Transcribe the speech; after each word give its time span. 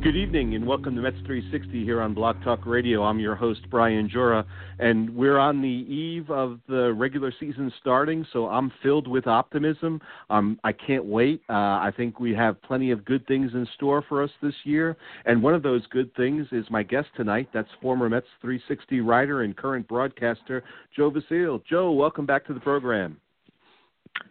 Good 0.00 0.14
evening 0.14 0.54
and 0.54 0.64
welcome 0.64 0.94
to 0.94 1.02
Mets 1.02 1.16
360 1.26 1.82
here 1.82 2.00
on 2.00 2.14
Blog 2.14 2.40
Talk 2.44 2.64
Radio. 2.64 3.02
I'm 3.02 3.18
your 3.18 3.34
host 3.34 3.62
Brian 3.68 4.08
Joura, 4.08 4.44
and 4.78 5.10
we're 5.10 5.38
on 5.38 5.60
the 5.60 5.66
eve 5.66 6.30
of 6.30 6.60
the 6.68 6.92
regular 6.92 7.32
season 7.40 7.72
starting, 7.80 8.24
so 8.32 8.46
I'm 8.46 8.70
filled 8.80 9.08
with 9.08 9.26
optimism. 9.26 10.00
Um, 10.30 10.60
I 10.62 10.70
can't 10.70 11.04
wait. 11.04 11.42
Uh, 11.50 11.82
I 11.82 11.92
think 11.96 12.20
we 12.20 12.32
have 12.32 12.62
plenty 12.62 12.92
of 12.92 13.04
good 13.04 13.26
things 13.26 13.50
in 13.54 13.66
store 13.74 14.04
for 14.08 14.22
us 14.22 14.30
this 14.40 14.54
year, 14.62 14.96
and 15.26 15.42
one 15.42 15.52
of 15.52 15.64
those 15.64 15.84
good 15.88 16.14
things 16.14 16.46
is 16.52 16.64
my 16.70 16.84
guest 16.84 17.08
tonight. 17.16 17.48
That's 17.52 17.68
former 17.82 18.08
Mets 18.08 18.28
360 18.40 19.00
writer 19.00 19.42
and 19.42 19.56
current 19.56 19.88
broadcaster 19.88 20.62
Joe 20.94 21.10
Vasile. 21.10 21.60
Joe, 21.68 21.90
welcome 21.90 22.24
back 22.24 22.46
to 22.46 22.54
the 22.54 22.60
program. 22.60 23.16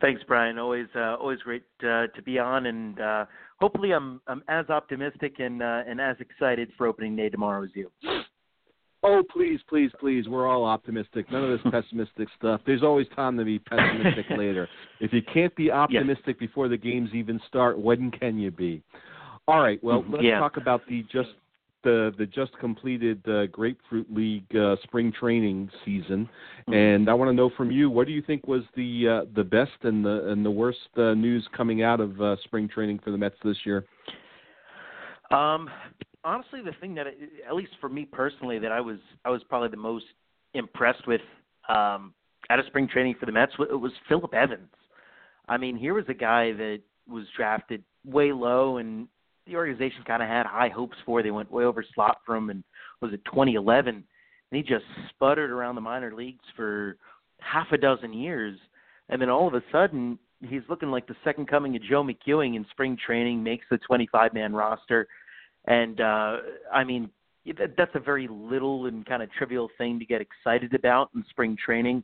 Thanks, 0.02 0.22
Brian. 0.28 0.58
Always, 0.60 0.88
uh, 0.96 1.16
always 1.16 1.40
great 1.40 1.64
uh, 1.82 2.08
to 2.08 2.22
be 2.24 2.40
on, 2.40 2.66
and 2.68 3.00
uh, 3.00 3.26
hopefully, 3.60 3.92
I'm 3.92 4.22
I'm 4.28 4.44
as 4.48 4.70
optimistic 4.70 5.40
and 5.40 5.62
uh, 5.62 5.84
and 5.88 6.00
as 6.00 6.16
excited 6.20 6.72
for 6.78 6.88
opening 6.88 7.16
day 7.16 7.30
tomorrow 7.30 7.64
as 7.64 7.70
you. 7.74 7.92
Oh, 9.04 9.24
please, 9.32 9.60
please, 9.70 9.92
please. 10.00 10.28
We're 10.28 10.48
all 10.48 10.66
optimistic. 10.66 11.32
None 11.32 11.44
of 11.44 11.50
this 11.50 11.72
pessimistic 11.72 12.28
stuff. 12.38 12.62
There's 12.66 12.84
always 12.84 13.08
time 13.16 13.38
to 13.38 13.46
be 13.46 13.60
pessimistic 13.60 14.26
later. 14.38 14.68
If 15.00 15.14
you 15.14 15.22
can't 15.34 15.56
be 15.56 15.72
optimistic 15.72 16.38
yes. 16.40 16.50
before 16.50 16.68
the 16.68 16.78
games 16.78 17.12
even 17.14 17.40
start, 17.48 17.80
when 17.80 18.12
can 18.12 18.38
you 18.38 18.52
be? 18.52 18.84
All 19.48 19.62
right. 19.62 19.82
Well, 19.84 20.04
let's 20.10 20.24
yeah. 20.24 20.40
talk 20.40 20.58
about 20.58 20.82
the 20.90 21.04
just 21.12 21.30
the 21.84 22.14
the 22.18 22.26
just 22.26 22.58
completed 22.60 23.22
uh, 23.28 23.48
Grapefruit 23.48 24.08
League 24.14 24.56
uh, 24.56 24.76
spring 24.84 25.12
training 25.12 25.70
season, 25.86 26.30
Mm-hmm. 26.68 26.74
and 26.74 27.10
I 27.10 27.14
want 27.14 27.30
to 27.30 27.34
know 27.34 27.50
from 27.56 27.72
you 27.72 27.90
what 27.90 28.08
do 28.08 28.14
you 28.14 28.22
think 28.22 28.46
was 28.46 28.64
the 28.76 29.08
uh, 29.08 29.30
the 29.36 29.44
best 29.44 29.72
and 29.84 30.04
the 30.04 30.30
and 30.30 30.46
the 30.46 30.52
worst 30.52 30.80
uh, 30.98 31.14
news 31.14 31.48
coming 31.56 31.82
out 31.82 32.02
of 32.02 32.20
uh, 32.22 32.36
spring 32.44 32.68
training 32.68 33.00
for 33.04 33.12
the 33.12 33.18
Mets 33.18 33.38
this 33.44 33.58
year? 33.64 33.86
Um, 35.32 35.70
honestly, 36.26 36.62
the 36.62 36.74
thing 36.82 36.94
that 36.96 37.08
at 37.08 37.56
least 37.56 37.72
for 37.80 37.88
me 37.88 38.04
personally 38.04 38.60
that 38.60 38.72
I 38.74 38.82
was 38.82 38.98
I 39.24 39.30
was 39.30 39.42
probably 39.48 39.70
the 39.70 39.78
most 39.78 40.06
impressed 40.54 41.08
with 41.08 41.22
um, 41.70 42.14
out 42.50 42.60
of 42.60 42.66
spring 42.66 42.88
training 42.88 43.16
for 43.18 43.26
the 43.26 43.32
Mets 43.32 43.58
was, 43.58 43.70
was 43.72 43.94
Philip 44.10 44.34
Evans. 44.34 44.68
I 45.48 45.58
mean, 45.58 45.78
here 45.78 45.94
was 45.94 46.06
a 46.10 46.14
guy 46.14 46.52
that 46.52 46.82
was 47.08 47.26
drafted 47.36 47.82
way 48.06 48.34
low 48.34 48.78
and 48.78 49.08
the 49.48 49.56
organization 49.56 50.04
kind 50.06 50.22
of 50.22 50.30
had 50.30 50.46
high 50.46 50.70
hopes 50.70 50.98
for. 51.06 51.24
They 51.24 51.32
went 51.32 51.52
way 51.52 51.64
over 51.64 51.84
slot 51.96 52.20
for 52.26 52.36
him, 52.36 52.50
and 52.50 52.64
was 53.02 53.14
it 53.14 53.24
2011? 53.26 53.96
And 53.96 54.04
he 54.52 54.62
just 54.62 54.86
sputtered 55.10 55.52
around 55.52 55.76
the 55.76 55.82
minor 55.82 56.14
leagues 56.14 56.44
for 56.56 56.98
half 57.40 57.68
a 57.72 57.78
dozen 57.78 58.14
years, 58.14 58.58
and 59.10 59.22
then 59.22 59.30
all 59.30 59.48
of 59.48 59.54
a 59.54 59.64
sudden 59.72 60.20
he's 60.48 60.62
looking 60.70 60.92
like 60.92 61.08
the 61.08 61.16
second 61.24 61.48
coming 61.48 61.76
of 61.76 61.84
Joe 61.84 62.04
McEwing 62.04 62.56
in 62.56 62.66
spring 62.72 62.98
training. 63.04 63.44
Makes 63.44 63.66
the 63.70 63.80
25-man 63.90 64.54
roster, 64.54 65.08
and 65.66 66.00
uh, 66.02 66.38
I 66.74 66.84
mean 66.84 67.10
that's 67.78 67.96
a 67.96 68.00
very 68.00 68.28
little 68.30 68.88
and 68.88 69.06
kind 69.06 69.24
of 69.24 69.32
trivial 69.32 69.70
thing 69.78 70.00
to 70.00 70.06
get 70.06 70.22
excited 70.22 70.74
about 70.74 71.10
in 71.16 71.24
spring 71.30 71.58
training. 71.64 72.04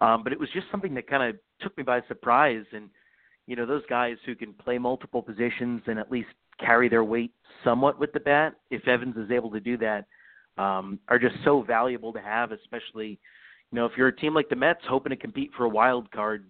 Um, 0.00 0.24
but 0.24 0.32
it 0.32 0.40
was 0.40 0.48
just 0.52 0.66
something 0.70 0.94
that 0.94 1.06
kind 1.06 1.28
of 1.28 1.40
took 1.60 1.76
me 1.76 1.84
by 1.84 2.00
surprise, 2.08 2.64
and 2.72 2.88
you 3.46 3.56
know 3.56 3.66
those 3.66 3.82
guys 3.88 4.16
who 4.26 4.34
can 4.34 4.52
play 4.52 4.78
multiple 4.78 5.22
positions 5.22 5.82
and 5.86 5.98
at 5.98 6.10
least 6.10 6.28
carry 6.64 6.88
their 6.88 7.04
weight 7.04 7.32
somewhat 7.64 7.98
with 7.98 8.12
the 8.12 8.20
bat, 8.20 8.54
if 8.70 8.86
Evans 8.86 9.16
is 9.16 9.30
able 9.30 9.50
to 9.50 9.60
do 9.60 9.76
that, 9.78 10.06
um, 10.58 10.98
are 11.08 11.18
just 11.18 11.36
so 11.44 11.62
valuable 11.62 12.12
to 12.12 12.20
have, 12.20 12.52
especially, 12.52 13.18
you 13.70 13.76
know, 13.76 13.86
if 13.86 13.92
you're 13.96 14.08
a 14.08 14.16
team 14.16 14.34
like 14.34 14.48
the 14.48 14.56
Mets 14.56 14.80
hoping 14.88 15.10
to 15.10 15.16
compete 15.16 15.50
for 15.56 15.64
a 15.64 15.68
wild 15.68 16.10
card, 16.10 16.44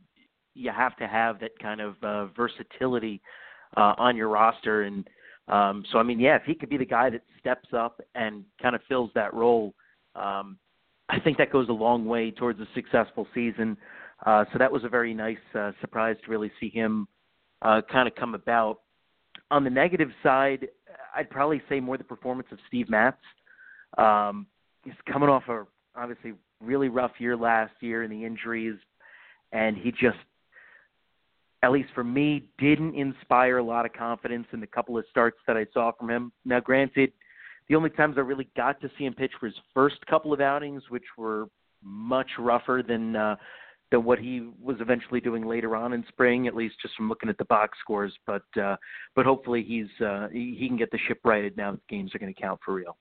you 0.55 0.71
have 0.71 0.97
to 0.97 1.07
have 1.07 1.41
that 1.41 1.59
kind 1.61 1.81
of 1.81 1.95
uh, 2.03 2.27
versatility 2.27 3.21
uh, 3.77 3.95
on 3.99 4.17
your 4.17 4.29
roster. 4.29 4.83
And 4.83 5.09
um, 5.49 5.85
so, 5.91 5.99
I 5.99 6.03
mean, 6.03 6.19
yeah, 6.19 6.37
if 6.37 6.43
he 6.45 6.55
could 6.55 6.69
be 6.69 6.77
the 6.77 6.85
guy 6.85 7.11
that 7.11 7.23
steps 7.39 7.69
up 7.73 8.01
and 8.15 8.45
kind 8.61 8.75
of 8.75 8.81
fills 8.89 9.11
that 9.15 9.33
role, 9.35 9.75
um, 10.15 10.59
I 11.09 11.19
think 11.21 11.39
that 11.39 11.53
goes 11.53 11.69
a 11.69 11.73
long 11.73 12.07
way 12.07 12.31
towards 12.31 12.61
a 12.61 12.69
successful 12.75 13.27
season. 13.35 13.77
Uh, 14.27 14.45
so 14.53 14.59
that 14.59 14.71
was 14.71 14.85
a 14.85 14.89
very 14.89 15.15
nice 15.15 15.39
uh, 15.55 15.73
surprise 15.81 16.17
to 16.25 16.31
really 16.31 16.53
see 16.61 16.69
him 16.69 17.09
uh, 17.63 17.81
kind 17.91 18.07
of 18.07 18.15
come 18.15 18.35
about 18.35 18.81
on 19.51 19.65
the 19.65 19.71
negative 19.71 20.11
side, 20.23 20.69
I'd 21.15 21.31
probably 21.31 21.63
say 21.69 21.81
more 21.81 21.99
the 21.99 22.05
performance 22.05 22.49
of 22.53 22.59
Steve 22.69 22.89
Matz. 22.89 23.19
Um, 23.99 24.47
he's 24.85 24.95
coming 25.11 25.29
off 25.29 25.45
a 25.49 25.67
obviously 25.97 26.35
really 26.61 26.89
rough 26.89 27.13
year 27.19 27.37
last 27.37 27.73
year 27.81 28.03
and 28.03 28.13
the 28.13 28.25
injuries, 28.25 28.77
and 29.53 29.77
he 29.77 29.91
just, 29.91 30.19
at 31.63 31.73
least 31.73 31.89
for 31.95 32.05
me, 32.05 32.45
didn't 32.59 32.95
inspire 32.95 33.59
a 33.59 33.63
lot 33.63 33.85
of 33.85 33.93
confidence 33.93 34.47
in 34.53 34.61
the 34.61 34.67
couple 34.67 34.97
of 34.97 35.05
starts 35.11 35.39
that 35.47 35.57
I 35.57 35.67
saw 35.75 35.93
from 35.93 36.11
him. 36.11 36.33
Now, 36.45 36.61
granted, 36.61 37.13
the 37.69 37.75
only 37.77 37.91
times 37.91 38.17
I 38.17 38.21
really 38.21 38.49
got 38.57 38.81
to 38.81 38.91
see 38.97 39.05
him 39.05 39.15
pitch 39.15 39.33
were 39.41 39.49
his 39.49 39.59
first 39.75 40.05
couple 40.07 40.33
of 40.33 40.41
outings, 40.41 40.83
which 40.89 41.05
were 41.17 41.49
much 41.83 42.29
rougher 42.39 42.83
than 42.87 43.17
uh, 43.17 43.37
than 43.91 44.05
what 44.05 44.19
he 44.19 44.49
was 44.63 44.77
eventually 44.81 45.21
doing 45.21 45.47
later 45.47 45.77
on 45.77 45.93
in 45.93 46.05
spring, 46.09 46.47
at 46.47 46.55
least 46.55 46.77
just 46.81 46.95
from 46.95 47.09
looking 47.09 47.29
at 47.29 47.39
the 47.39 47.45
box 47.47 47.79
scores. 47.81 48.13
But 48.27 48.45
uh, 48.61 48.77
but 49.15 49.27
hopefully 49.27 49.65
he's 49.67 50.05
uh, 50.05 50.29
he, 50.33 50.57
he 50.59 50.69
can 50.69 50.77
get 50.77 50.91
the 50.91 50.99
ship 51.09 51.21
righted 51.25 51.57
now 51.57 51.73
that 51.73 51.87
games 51.89 52.15
are 52.15 52.19
going 52.19 52.33
to 52.33 52.41
count 52.41 52.61
for 52.65 52.75
real. 52.75 52.97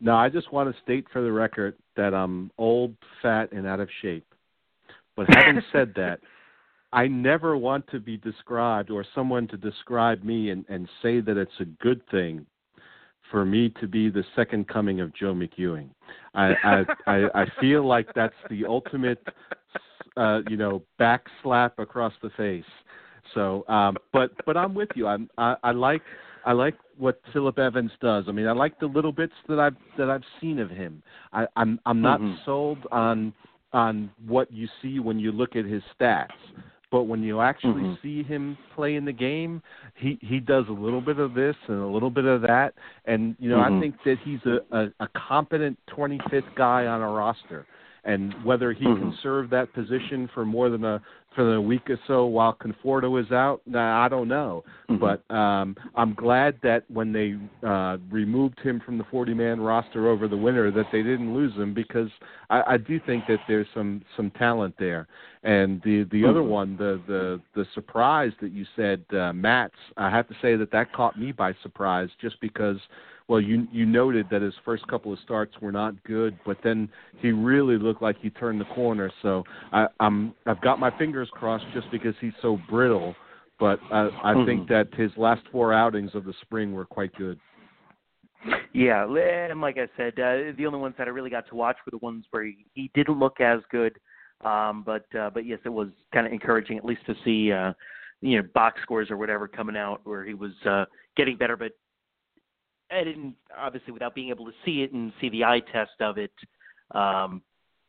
No, 0.00 0.14
I 0.14 0.28
just 0.28 0.52
want 0.52 0.74
to 0.74 0.82
state 0.82 1.06
for 1.12 1.22
the 1.22 1.32
record 1.32 1.76
that 1.96 2.14
I'm 2.14 2.50
old, 2.56 2.94
fat, 3.20 3.52
and 3.52 3.66
out 3.66 3.80
of 3.80 3.88
shape. 4.00 4.26
But 5.16 5.26
having 5.28 5.60
said 5.72 5.92
that, 5.96 6.20
I 6.92 7.08
never 7.08 7.56
want 7.56 7.86
to 7.88 8.00
be 8.00 8.16
described 8.16 8.90
or 8.90 9.04
someone 9.14 9.48
to 9.48 9.56
describe 9.56 10.22
me 10.22 10.50
and, 10.50 10.64
and 10.68 10.88
say 11.02 11.20
that 11.20 11.36
it's 11.36 11.60
a 11.60 11.64
good 11.64 12.00
thing 12.10 12.46
for 13.30 13.44
me 13.44 13.72
to 13.80 13.86
be 13.86 14.10
the 14.10 14.24
second 14.34 14.68
coming 14.68 15.00
of 15.00 15.14
Joe 15.14 15.34
McEwing. 15.34 15.88
I 16.34 16.54
I, 16.64 16.84
I, 17.06 17.42
I 17.42 17.46
feel 17.60 17.86
like 17.86 18.08
that's 18.14 18.34
the 18.50 18.64
ultimate 18.64 19.22
uh, 20.18 20.40
you 20.50 20.56
know, 20.56 20.82
back 20.98 21.24
slap 21.42 21.78
across 21.78 22.12
the 22.22 22.30
face. 22.30 22.64
So, 23.34 23.64
um, 23.68 23.96
but 24.12 24.32
but 24.44 24.56
I'm 24.56 24.74
with 24.74 24.88
you. 24.94 25.06
I'm 25.06 25.30
I, 25.38 25.56
I 25.62 25.70
like 25.70 26.02
I 26.44 26.52
like 26.52 26.74
what 26.96 27.20
Philip 27.32 27.58
Evans 27.58 27.92
does. 28.00 28.24
I 28.26 28.32
mean, 28.32 28.46
I 28.46 28.52
like 28.52 28.78
the 28.80 28.86
little 28.86 29.12
bits 29.12 29.34
that 29.48 29.60
I've 29.60 29.76
that 29.96 30.10
I've 30.10 30.24
seen 30.40 30.58
of 30.58 30.70
him. 30.70 31.02
I, 31.32 31.46
I'm 31.56 31.78
I'm 31.86 32.00
not 32.00 32.20
mm-hmm. 32.20 32.36
sold 32.44 32.78
on 32.90 33.32
on 33.72 34.10
what 34.26 34.52
you 34.52 34.66
see 34.82 34.98
when 34.98 35.18
you 35.18 35.30
look 35.30 35.54
at 35.54 35.64
his 35.64 35.82
stats. 35.98 36.28
But 36.90 37.04
when 37.04 37.22
you 37.22 37.40
actually 37.40 37.82
mm-hmm. 37.82 37.94
see 38.02 38.22
him 38.22 38.56
play 38.74 38.96
in 38.96 39.04
the 39.04 39.12
game, 39.12 39.62
he 39.94 40.18
he 40.22 40.40
does 40.40 40.64
a 40.68 40.72
little 40.72 41.02
bit 41.02 41.18
of 41.18 41.34
this 41.34 41.56
and 41.66 41.80
a 41.80 41.86
little 41.86 42.10
bit 42.10 42.24
of 42.24 42.40
that, 42.42 42.74
and 43.04 43.36
you 43.38 43.50
know 43.50 43.58
mm-hmm. 43.58 43.76
I 43.76 43.80
think 43.80 43.96
that 44.04 44.16
he's 44.24 44.40
a, 44.46 44.58
a, 44.76 44.86
a 45.00 45.08
competent 45.28 45.78
25th 45.94 46.54
guy 46.56 46.86
on 46.86 47.02
a 47.02 47.08
roster 47.10 47.66
and 48.04 48.34
whether 48.42 48.72
he 48.72 48.84
mm-hmm. 48.84 49.10
can 49.10 49.18
serve 49.22 49.50
that 49.50 49.72
position 49.74 50.30
for 50.32 50.44
more 50.46 50.70
than 50.70 50.84
a 50.84 51.02
for 51.34 51.44
the 51.44 51.60
week 51.60 51.88
or 51.88 51.98
so 52.06 52.26
while 52.26 52.54
Conforto 52.54 53.10
was 53.10 53.30
out? 53.30 53.60
Nah, 53.66 54.04
I 54.04 54.08
don't 54.08 54.28
know. 54.28 54.64
Mhm. 54.88 54.98
But 55.00 55.34
um, 55.34 55.76
I'm 55.94 56.14
glad 56.14 56.58
that 56.62 56.84
when 56.88 57.12
they 57.12 57.36
uh, 57.66 57.98
removed 58.10 58.58
him 58.60 58.80
from 58.80 58.98
the 58.98 59.04
40-man 59.04 59.60
roster 59.60 60.08
over 60.08 60.28
the 60.28 60.36
winter, 60.36 60.70
that 60.70 60.86
they 60.92 61.02
didn't 61.02 61.34
lose 61.34 61.54
him 61.54 61.74
because 61.74 62.08
I, 62.50 62.62
I 62.74 62.76
do 62.76 62.98
think 63.00 63.26
that 63.28 63.40
there's 63.46 63.66
some 63.74 64.02
some 64.16 64.30
talent 64.32 64.74
there. 64.78 65.06
And 65.42 65.80
the 65.82 66.04
the 66.04 66.24
other 66.24 66.40
Mhm. 66.40 66.48
one, 66.48 66.76
the 66.76 67.00
the 67.06 67.40
the 67.54 67.66
surprise 67.74 68.32
that 68.40 68.52
you 68.52 68.64
said, 68.76 69.04
uh, 69.12 69.32
Matz, 69.32 69.74
I 69.96 70.10
have 70.10 70.26
to 70.28 70.34
say 70.40 70.56
that 70.56 70.70
that 70.70 70.92
caught 70.92 71.18
me 71.18 71.32
by 71.32 71.52
surprise, 71.62 72.10
just 72.20 72.40
because 72.40 72.78
well, 73.28 73.40
you 73.42 73.68
you 73.70 73.84
noted 73.84 74.28
that 74.30 74.40
his 74.40 74.54
first 74.64 74.86
couple 74.88 75.12
of 75.12 75.18
starts 75.18 75.60
were 75.60 75.70
not 75.70 76.02
good, 76.04 76.38
but 76.46 76.56
then 76.64 76.88
he 77.18 77.30
really 77.30 77.76
looked 77.76 78.00
like 78.00 78.16
he 78.22 78.30
turned 78.30 78.58
the 78.58 78.64
corner. 78.74 79.10
So 79.20 79.44
I, 79.70 79.86
I'm 80.00 80.32
I've 80.46 80.62
got 80.62 80.78
my 80.80 80.90
fingers 80.96 81.17
crossed 81.26 81.64
just 81.72 81.90
because 81.90 82.14
he's 82.20 82.32
so 82.42 82.56
brittle, 82.68 83.14
but 83.58 83.80
I, 83.90 84.10
I 84.22 84.44
think 84.44 84.62
Mhm. 84.62 84.68
that 84.68 84.94
his 84.94 85.16
last 85.16 85.46
four 85.48 85.72
outings 85.72 86.14
of 86.14 86.24
the 86.24 86.32
spring 86.42 86.72
were 86.72 86.86
quite 86.86 87.14
good. 87.16 87.38
Yeah, 88.72 89.04
and 89.04 89.60
like 89.60 89.78
I 89.78 89.88
said, 89.96 90.18
uh, 90.20 90.52
the 90.56 90.66
only 90.66 90.78
ones 90.78 90.94
that 90.98 91.08
I 91.08 91.10
really 91.10 91.30
got 91.30 91.48
to 91.48 91.54
watch 91.54 91.76
were 91.84 91.90
the 91.90 91.98
ones 91.98 92.26
where 92.30 92.44
he, 92.44 92.66
he 92.74 92.90
didn't 92.94 93.18
look 93.18 93.40
as 93.40 93.60
good. 93.70 93.98
Um, 94.44 94.84
but 94.84 95.04
uh, 95.18 95.30
but 95.30 95.44
yes, 95.44 95.58
it 95.64 95.68
was 95.70 95.88
kind 96.12 96.26
of 96.26 96.32
encouraging 96.32 96.78
at 96.78 96.84
least 96.84 97.04
to 97.06 97.14
see 97.24 97.50
uh, 97.50 97.72
you 98.20 98.40
know 98.40 98.48
box 98.54 98.80
scores 98.82 99.10
or 99.10 99.16
whatever 99.16 99.48
coming 99.48 99.76
out 99.76 100.00
where 100.04 100.24
he 100.24 100.34
was 100.34 100.52
uh, 100.64 100.84
getting 101.16 101.36
better. 101.36 101.56
But 101.56 101.72
I 102.90 103.02
didn't 103.02 103.34
obviously 103.56 103.92
without 103.92 104.14
being 104.14 104.28
able 104.28 104.44
to 104.46 104.52
see 104.64 104.82
it 104.82 104.92
and 104.92 105.12
see 105.20 105.28
the 105.30 105.44
eye 105.44 105.60
test 105.72 106.00
of 106.00 106.18
it. 106.18 106.32
Um, 106.92 107.42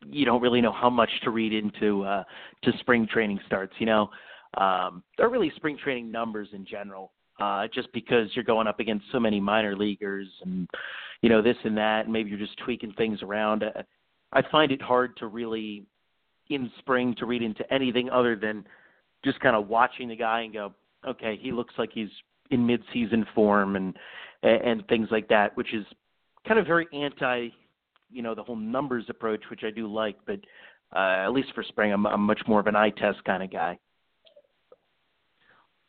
you 0.05 0.25
don't 0.25 0.41
really 0.41 0.61
know 0.61 0.71
how 0.71 0.89
much 0.89 1.09
to 1.23 1.29
read 1.29 1.53
into 1.53 2.03
uh, 2.03 2.23
to 2.63 2.71
spring 2.79 3.07
training 3.07 3.39
starts. 3.45 3.73
You 3.79 3.85
know, 3.85 4.09
um, 4.57 5.03
or 5.17 5.29
really 5.29 5.51
spring 5.55 5.77
training 5.77 6.11
numbers 6.11 6.49
in 6.53 6.65
general 6.65 7.11
uh, 7.39 7.67
just 7.73 7.91
because 7.93 8.29
you're 8.33 8.43
going 8.43 8.67
up 8.67 8.79
against 8.79 9.05
so 9.11 9.19
many 9.19 9.39
minor 9.39 9.75
leaguers 9.75 10.27
and 10.43 10.69
you 11.21 11.29
know 11.29 11.41
this 11.41 11.57
and 11.63 11.77
that, 11.77 12.05
and 12.05 12.13
maybe 12.13 12.29
you're 12.29 12.39
just 12.39 12.57
tweaking 12.57 12.93
things 12.93 13.21
around. 13.21 13.63
Uh, 13.63 13.83
I 14.31 14.41
find 14.51 14.71
it 14.71 14.81
hard 14.81 15.17
to 15.17 15.27
really 15.27 15.85
in 16.49 16.71
spring 16.79 17.15
to 17.19 17.25
read 17.25 17.41
into 17.41 17.71
anything 17.73 18.09
other 18.09 18.35
than 18.35 18.65
just 19.23 19.39
kind 19.39 19.55
of 19.55 19.67
watching 19.67 20.07
the 20.07 20.15
guy 20.15 20.41
and 20.41 20.53
go, 20.53 20.73
okay, 21.07 21.37
he 21.39 21.51
looks 21.51 21.73
like 21.77 21.91
he's 21.93 22.09
in 22.51 22.65
mid-season 22.65 23.25
form 23.35 23.75
and 23.75 23.95
and 24.43 24.87
things 24.87 25.09
like 25.11 25.27
that, 25.27 25.55
which 25.57 25.73
is 25.73 25.85
kind 26.47 26.59
of 26.59 26.65
very 26.65 26.87
anti, 26.93 27.49
you 28.11 28.21
know, 28.21 28.35
the 28.35 28.43
whole 28.43 28.55
numbers 28.55 29.05
approach, 29.09 29.41
which 29.49 29.63
I 29.63 29.71
do 29.71 29.87
like, 29.87 30.17
but 30.25 30.39
uh, 30.95 31.25
at 31.25 31.29
least 31.29 31.49
for 31.53 31.63
spring, 31.63 31.91
I'm, 31.93 32.05
I'm 32.07 32.21
much 32.21 32.41
more 32.47 32.59
of 32.59 32.67
an 32.67 32.75
eye 32.75 32.89
test 32.91 33.23
kind 33.25 33.43
of 33.43 33.51
guy. 33.51 33.77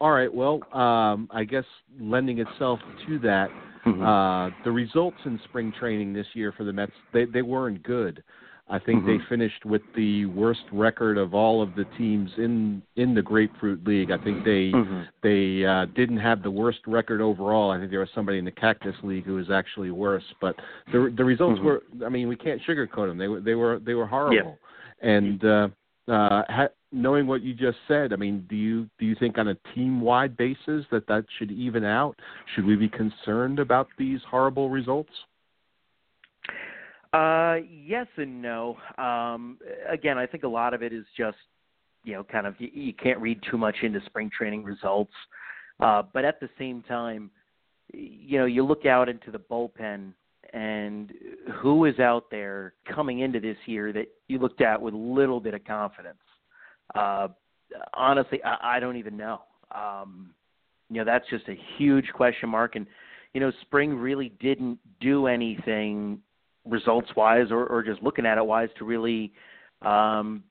All 0.00 0.12
right. 0.12 0.32
Well, 0.32 0.61
um, 0.72 1.28
I 1.31 1.44
guess 1.44 1.64
lending 1.99 2.38
itself 2.38 2.81
to 3.06 3.19
that, 3.20 3.50
Mhm. 3.87 4.05
uh, 4.05 4.55
the 4.64 4.70
results 4.70 5.19
in 5.25 5.38
spring 5.44 5.72
training 5.72 6.12
this 6.12 6.26
year 6.34 6.52
for 6.52 6.64
the 6.64 6.72
Mets 6.72 6.93
they 7.12 7.25
they 7.25 7.43
weren't 7.43 7.82
good. 7.82 8.22
I 8.70 8.78
think 8.78 9.05
they 9.05 9.19
Mhm. 9.19 9.26
finished 9.28 9.64
with 9.64 9.82
the 9.94 10.26
worst 10.26 10.64
record 10.70 11.19
of 11.19 11.34
all 11.34 11.61
of 11.61 11.75
the 11.75 11.84
teams 11.99 12.31
in 12.38 12.82
in 12.94 13.14
the 13.14 13.22
Grapefruit 13.22 13.84
League. 13.84 14.12
I 14.12 14.19
think 14.19 14.44
they 14.44 14.70
Mhm. 14.70 15.08
they 15.22 15.64
uh, 15.64 15.87
didn't 15.87 16.19
have 16.19 16.43
the 16.43 16.50
worst 16.50 16.87
record 16.87 17.20
overall. 17.20 17.72
I 17.72 17.78
think 17.78 17.90
there 17.90 18.00
was 18.00 18.11
somebody 18.11 18.38
in 18.38 18.44
the 18.44 18.52
Cactus 18.52 18.94
League 19.02 19.25
who 19.25 19.34
was 19.34 19.50
actually 19.50 19.90
worse. 19.90 20.25
But 20.40 20.61
the 20.93 21.12
the 21.17 21.25
results 21.25 21.58
Mhm. 21.58 21.64
were. 21.64 21.82
I 22.06 22.08
mean, 22.08 22.28
we 22.28 22.37
can't 22.37 22.62
sugarcoat 22.62 23.08
them. 23.08 23.19
They 23.19 23.28
were 23.28 23.40
they 23.40 23.56
were 23.56 23.81
they 23.81 23.94
were 23.94 24.06
horrible. 24.06 24.58
And 25.02 25.44
uh, 25.44 25.69
uh, 26.08 26.44
ha- 26.49 26.69
knowing 26.93 27.26
what 27.26 27.43
you 27.43 27.55
just 27.55 27.78
said, 27.88 28.12
I 28.12 28.17
mean, 28.17 28.46
do 28.49 28.55
you 28.56 28.88
do 28.99 29.06
you 29.06 29.14
think 29.17 29.37
on 29.38 29.49
a 29.49 29.56
team 29.75 30.00
wide 30.00 30.37
basis 30.37 30.87
that 30.90 31.06
that 31.08 31.25
should 31.38 31.50
even 31.50 31.84
out? 31.84 32.20
Should 32.55 32.67
we 32.67 32.76
be 32.76 32.88
concerned 32.88 33.58
about 33.58 33.88
these 33.96 34.22
horrible 34.25 34.70
results? 34.70 35.12
Uh, 37.12 37.57
yes 37.69 38.07
and 38.17 38.41
no. 38.41 38.77
Um, 38.97 39.59
again, 39.89 40.17
I 40.17 40.27
think 40.27 40.45
a 40.45 40.49
lot 40.49 40.75
of 40.75 40.83
it 40.83 40.93
is 40.93 41.05
just, 41.17 41.39
you 42.05 42.12
know, 42.12 42.25
kind 42.25 42.47
of 42.47 42.55
you, 42.59 42.69
you 42.73 42.93
can't 42.93 43.19
read 43.19 43.41
too 43.51 43.59
much 43.59 43.77
into 43.83 44.01
spring 44.07 44.31
training 44.37 44.62
results. 44.62 45.12
Uh, 45.81 46.03
but 46.12 46.25
at 46.25 46.39
the 46.41 46.49
same 46.59 46.83
time, 46.83 47.31
you 47.93 48.39
know, 48.39 48.45
you 48.45 48.65
look 48.65 48.87
out 48.87 49.09
into 49.09 49.31
the 49.31 49.39
bullpen 49.39 50.12
and 50.53 51.12
who 51.61 51.85
is 51.85 51.99
out 51.99 52.31
there 52.31 52.75
coming 52.95 53.21
into 53.21 53.41
this 53.41 53.56
year 53.67 53.93
that 53.93 54.06
you 54.29 54.39
looked 54.39 54.61
at 54.61 54.81
with 54.81 54.95
a 54.95 54.97
little 54.97 55.41
bit 55.41 55.55
of 55.55 55.65
confidence. 55.65 56.19
Uh, 56.95 57.29
honestly, 57.95 58.43
I, 58.45 58.77
I 58.77 58.81
don't 58.81 58.97
even 58.97 59.17
know. 59.17 59.43
Um, 59.75 60.33
you 60.89 60.97
know, 60.97 61.05
that's 61.05 61.29
just 61.31 61.49
a 61.49 61.59
huge 61.77 62.09
question 62.15 62.49
mark. 62.49 62.77
And, 62.77 62.87
you 63.33 63.41
know, 63.41 63.53
spring 63.63 63.95
really 63.95 64.33
didn't 64.41 64.79
do 65.01 65.27
anything 65.27 66.21
results 66.67 67.09
wise 67.17 67.51
or, 67.51 67.67
or 67.67 67.83
just 67.83 68.03
looking 68.03 68.27
at 68.27 68.39
it 68.39 68.47
wise 68.47 68.69
to 68.79 68.85
really 68.85 69.33
um, 69.83 70.43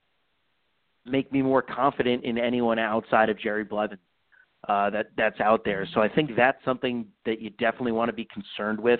make 1.05 1.31
me 1.31 1.41
more 1.41 1.61
confident 1.61 2.23
in 2.23 2.37
anyone 2.37 2.79
outside 2.79 3.29
of 3.29 3.39
Jerry 3.39 3.63
Blevins 3.63 3.99
uh, 4.67 4.89
that 4.89 5.07
that's 5.17 5.39
out 5.39 5.63
there. 5.63 5.87
So 5.93 6.01
I 6.01 6.09
think 6.09 6.31
that's 6.35 6.63
something 6.65 7.05
that 7.25 7.41
you 7.41 7.49
definitely 7.51 7.93
want 7.93 8.09
to 8.09 8.13
be 8.13 8.27
concerned 8.33 8.79
with 8.79 8.99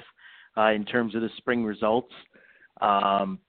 uh, 0.58 0.72
in 0.72 0.86
terms 0.86 1.16
of 1.16 1.22
the 1.22 1.30
spring 1.38 1.64
results. 1.64 2.14
Um, 2.82 3.40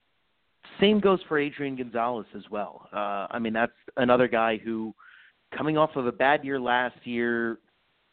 same 0.81 1.01
goes 1.01 1.21
for 1.29 1.39
Adrian 1.39 1.77
Gonzalez 1.77 2.27
as 2.37 2.43
well. 2.51 2.89
Uh, 2.93 3.27
I 3.31 3.39
mean, 3.39 3.53
that's 3.53 3.73
another 3.97 4.29
guy 4.29 4.56
who, 4.56 4.95
coming 5.56 5.77
off 5.77 5.97
of 5.97 6.06
a 6.06 6.13
bad 6.13 6.45
year 6.45 6.61
last 6.61 6.97
year, 7.05 7.59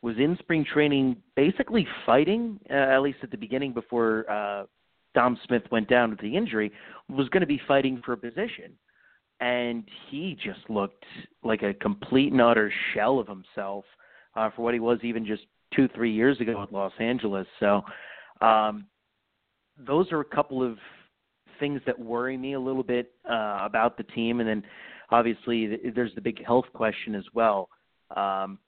was 0.02 0.16
in 0.18 0.38
spring 0.40 0.66
training 0.72 1.18
basically 1.36 1.88
fighting, 2.06 2.60
uh, 2.70 2.74
at 2.74 3.00
least 3.00 3.20
at 3.24 3.32
the 3.32 3.38
beginning 3.38 3.74
before 3.74 4.30
uh, 4.30 4.66
Dom 5.18 5.36
Smith 5.48 5.64
went 5.72 5.90
down 5.90 6.12
with 6.12 6.20
the 6.20 6.38
injury, 6.38 6.72
was 7.10 7.28
going 7.30 7.42
to 7.42 7.48
be 7.48 7.60
fighting 7.68 8.00
for 8.06 8.14
a 8.14 8.18
position. 8.18 8.78
And 9.40 9.84
he 10.12 10.38
just 10.46 10.70
looked 10.70 11.06
like 11.44 11.64
a 11.64 11.74
complete 11.74 12.32
and 12.32 12.40
utter 12.40 12.72
shell 12.94 13.18
of 13.18 13.28
himself 13.28 13.84
uh, 14.36 14.52
for 14.56 14.62
what 14.62 14.76
he 14.76 14.80
was 14.80 15.00
even 15.02 15.26
just 15.26 15.42
two, 15.76 15.88
three 15.96 16.14
years 16.14 16.40
ago 16.40 16.62
at 16.62 16.72
Los 16.72 16.92
Angeles. 17.00 17.48
So 17.60 17.82
um, 18.42 18.86
those 19.76 20.12
are 20.12 20.20
a 20.20 20.26
couple 20.26 20.62
of 20.62 20.78
things 21.60 21.82
that 21.88 21.98
worry 21.98 22.38
me 22.38 22.54
a 22.54 22.60
little 22.60 22.84
bit 22.84 23.12
uh, 23.28 23.62
about 23.64 23.98
the 23.98 24.04
team. 24.04 24.40
And 24.40 24.48
then 24.48 24.62
obviously 25.10 25.80
there's 25.96 26.14
the 26.14 26.22
big 26.22 26.46
health 26.46 26.66
question 26.76 27.16
as 27.16 27.26
well. 27.34 27.70
Um, 28.16 28.60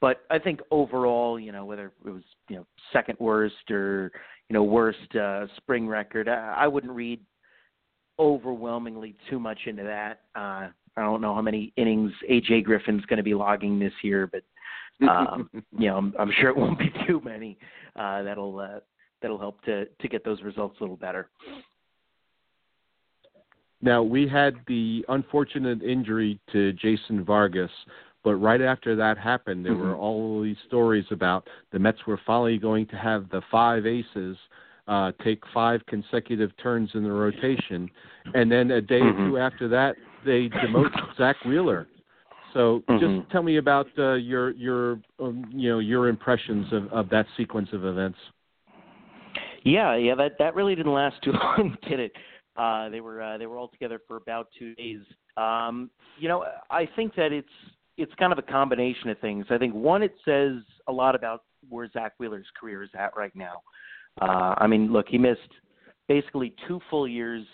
but 0.00 0.20
I 0.30 0.38
think 0.38 0.60
overall, 0.70 1.40
you 1.40 1.50
know, 1.50 1.64
whether 1.64 1.92
it 2.04 2.10
was 2.10 2.22
you 2.48 2.54
know 2.54 2.66
second 2.92 3.18
worst 3.18 3.72
or 3.72 4.12
you 4.48 4.54
know 4.54 4.62
worst 4.62 5.14
uh, 5.16 5.46
spring 5.56 5.88
record, 5.88 6.28
I, 6.28 6.54
I 6.58 6.66
wouldn't 6.68 6.92
read 6.92 7.20
overwhelmingly 8.18 9.14
too 9.28 9.38
much 9.38 9.58
into 9.66 9.82
that. 9.82 10.20
Uh, 10.34 10.68
I 10.96 11.02
don't 11.02 11.20
know 11.20 11.34
how 11.34 11.42
many 11.42 11.72
innings 11.76 12.12
AJ 12.30 12.64
Griffin's 12.64 13.04
going 13.06 13.18
to 13.18 13.22
be 13.22 13.34
logging 13.34 13.78
this 13.78 13.92
year, 14.02 14.26
but 14.26 14.42
um, 15.08 15.50
you 15.78 15.88
know, 15.88 15.96
I'm, 15.96 16.14
I'm 16.18 16.32
sure 16.40 16.50
it 16.50 16.56
won't 16.56 16.78
be 16.78 16.92
too 17.06 17.20
many. 17.24 17.58
Uh, 17.94 18.22
that'll 18.22 18.58
uh, 18.58 18.80
that'll 19.20 19.38
help 19.38 19.62
to 19.64 19.86
to 19.86 20.08
get 20.08 20.24
those 20.24 20.42
results 20.42 20.76
a 20.80 20.82
little 20.82 20.96
better. 20.96 21.28
Now 23.82 24.02
we 24.02 24.26
had 24.26 24.56
the 24.66 25.04
unfortunate 25.08 25.82
injury 25.82 26.40
to 26.52 26.72
Jason 26.72 27.24
Vargas, 27.24 27.70
but 28.26 28.34
right 28.34 28.60
after 28.60 28.96
that 28.96 29.16
happened, 29.16 29.64
there 29.64 29.76
were 29.76 29.94
Mhm. 29.94 30.00
all 30.00 30.42
these 30.42 30.58
stories 30.66 31.04
about 31.12 31.46
the 31.70 31.78
Mets 31.78 32.04
were 32.08 32.16
finally 32.26 32.58
going 32.58 32.84
to 32.86 32.96
have 32.96 33.28
the 33.30 33.40
five 33.52 33.86
aces 33.86 34.36
uh, 34.88 35.12
take 35.22 35.46
five 35.54 35.80
consecutive 35.86 36.50
turns 36.56 36.90
in 36.94 37.04
the 37.04 37.12
rotation, 37.12 37.88
and 38.34 38.50
then 38.50 38.72
a 38.72 38.80
day 38.80 39.02
or 39.02 39.12
Mhm. 39.12 39.28
two 39.28 39.38
after 39.38 39.68
that, 39.68 39.96
they 40.24 40.48
demote 40.48 40.90
Zack 41.16 41.36
Wheeler. 41.44 41.86
So 42.52 42.82
Mhm. 42.88 42.98
just 42.98 43.30
tell 43.30 43.44
me 43.44 43.58
about 43.58 43.86
uh, 43.96 44.14
your 44.14 44.50
your 44.50 44.98
um, 45.20 45.48
you 45.52 45.70
know 45.70 45.78
your 45.78 46.08
impressions 46.08 46.72
of, 46.72 46.92
of 46.92 47.08
that 47.10 47.28
sequence 47.36 47.72
of 47.72 47.84
events. 47.84 48.18
Yeah, 49.62 49.94
yeah, 49.94 50.16
that 50.16 50.36
that 50.40 50.56
really 50.56 50.74
didn't 50.74 50.92
last 50.92 51.22
too 51.22 51.30
long, 51.44 51.78
did 51.88 52.00
it? 52.00 52.12
Uh, 52.56 52.88
they 52.88 53.00
were 53.00 53.22
uh, 53.22 53.38
they 53.38 53.46
were 53.46 53.56
all 53.56 53.68
together 53.68 54.00
for 54.08 54.16
about 54.16 54.48
two 54.58 54.74
days. 54.74 55.02
Um, 55.36 55.90
you 56.18 56.28
know, 56.28 56.44
I 56.70 56.86
think 56.96 57.14
that 57.14 57.30
it's 57.30 57.48
it's 57.96 58.12
kind 58.18 58.32
of 58.32 58.38
a 58.38 58.42
combination 58.42 59.10
of 59.10 59.18
things. 59.20 59.46
I 59.50 59.58
think 59.58 59.74
one, 59.74 60.02
it 60.02 60.14
says 60.24 60.56
a 60.86 60.92
lot 60.92 61.14
about 61.14 61.42
where 61.68 61.88
Zack 61.92 62.12
Wheeler's 62.18 62.46
career 62.58 62.82
is 62.82 62.90
at 62.98 63.16
right 63.16 63.34
now. 63.34 63.62
Uh, 64.20 64.54
I 64.58 64.66
mean, 64.66 64.92
look, 64.92 65.06
he 65.08 65.18
missed 65.18 65.40
basically 66.08 66.54
two 66.68 66.80
full 66.90 67.08
years, 67.08 67.46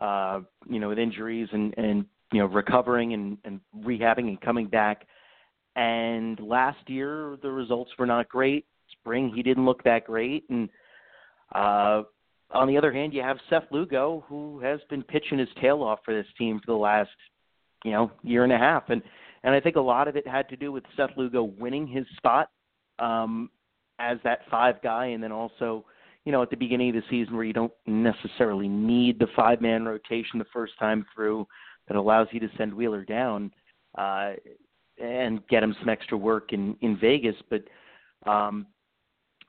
uh, 0.00 0.40
you 0.68 0.80
know, 0.80 0.88
with 0.88 0.98
injuries 0.98 1.48
and 1.52 1.74
and 1.76 2.04
you 2.32 2.40
know 2.40 2.46
recovering 2.46 3.14
and 3.14 3.38
and 3.44 3.60
rehabbing 3.84 4.28
and 4.28 4.40
coming 4.40 4.66
back. 4.66 5.06
And 5.76 6.38
last 6.40 6.88
year 6.88 7.36
the 7.42 7.50
results 7.50 7.90
were 7.98 8.06
not 8.06 8.28
great. 8.28 8.66
Spring 8.92 9.32
he 9.34 9.42
didn't 9.42 9.64
look 9.64 9.82
that 9.84 10.04
great, 10.06 10.44
and 10.48 10.68
uh, 11.54 12.02
on 12.50 12.68
the 12.68 12.76
other 12.76 12.92
hand, 12.92 13.12
you 13.12 13.22
have 13.22 13.38
Seth 13.50 13.64
Lugo, 13.70 14.24
who 14.28 14.60
has 14.60 14.80
been 14.88 15.02
pitching 15.02 15.38
his 15.38 15.48
tail 15.60 15.82
off 15.82 16.00
for 16.04 16.14
this 16.14 16.26
team 16.38 16.60
for 16.60 16.72
the 16.72 16.78
last 16.78 17.10
you 17.84 17.92
know 17.92 18.10
year 18.22 18.44
and 18.44 18.52
a 18.52 18.58
half, 18.58 18.84
and 18.88 19.02
and 19.44 19.54
I 19.54 19.60
think 19.60 19.76
a 19.76 19.80
lot 19.80 20.08
of 20.08 20.16
it 20.16 20.26
had 20.26 20.48
to 20.48 20.56
do 20.56 20.72
with 20.72 20.82
Seth 20.96 21.10
Lugo 21.16 21.44
winning 21.44 21.86
his 21.86 22.04
spot 22.16 22.50
um, 22.98 23.50
as 24.00 24.18
that 24.24 24.40
five 24.50 24.82
guy, 24.82 25.06
and 25.06 25.22
then 25.22 25.30
also 25.30 25.84
you 26.24 26.32
know 26.32 26.42
at 26.42 26.50
the 26.50 26.56
beginning 26.56 26.88
of 26.88 26.96
the 26.96 27.02
season 27.08 27.36
where 27.36 27.44
you 27.44 27.52
don't 27.52 27.72
necessarily 27.86 28.66
need 28.66 29.18
the 29.20 29.28
five 29.36 29.60
man 29.60 29.84
rotation 29.84 30.38
the 30.38 30.46
first 30.52 30.72
time 30.80 31.06
through 31.14 31.46
that 31.86 31.96
allows 31.96 32.26
you 32.32 32.40
to 32.40 32.48
send 32.58 32.74
Wheeler 32.74 33.04
down 33.04 33.52
uh, 33.96 34.32
and 35.00 35.46
get 35.48 35.62
him 35.62 35.76
some 35.78 35.88
extra 35.88 36.18
work 36.18 36.52
in 36.52 36.76
in 36.80 36.98
Vegas, 36.98 37.36
but. 37.48 37.62
Um, 38.26 38.66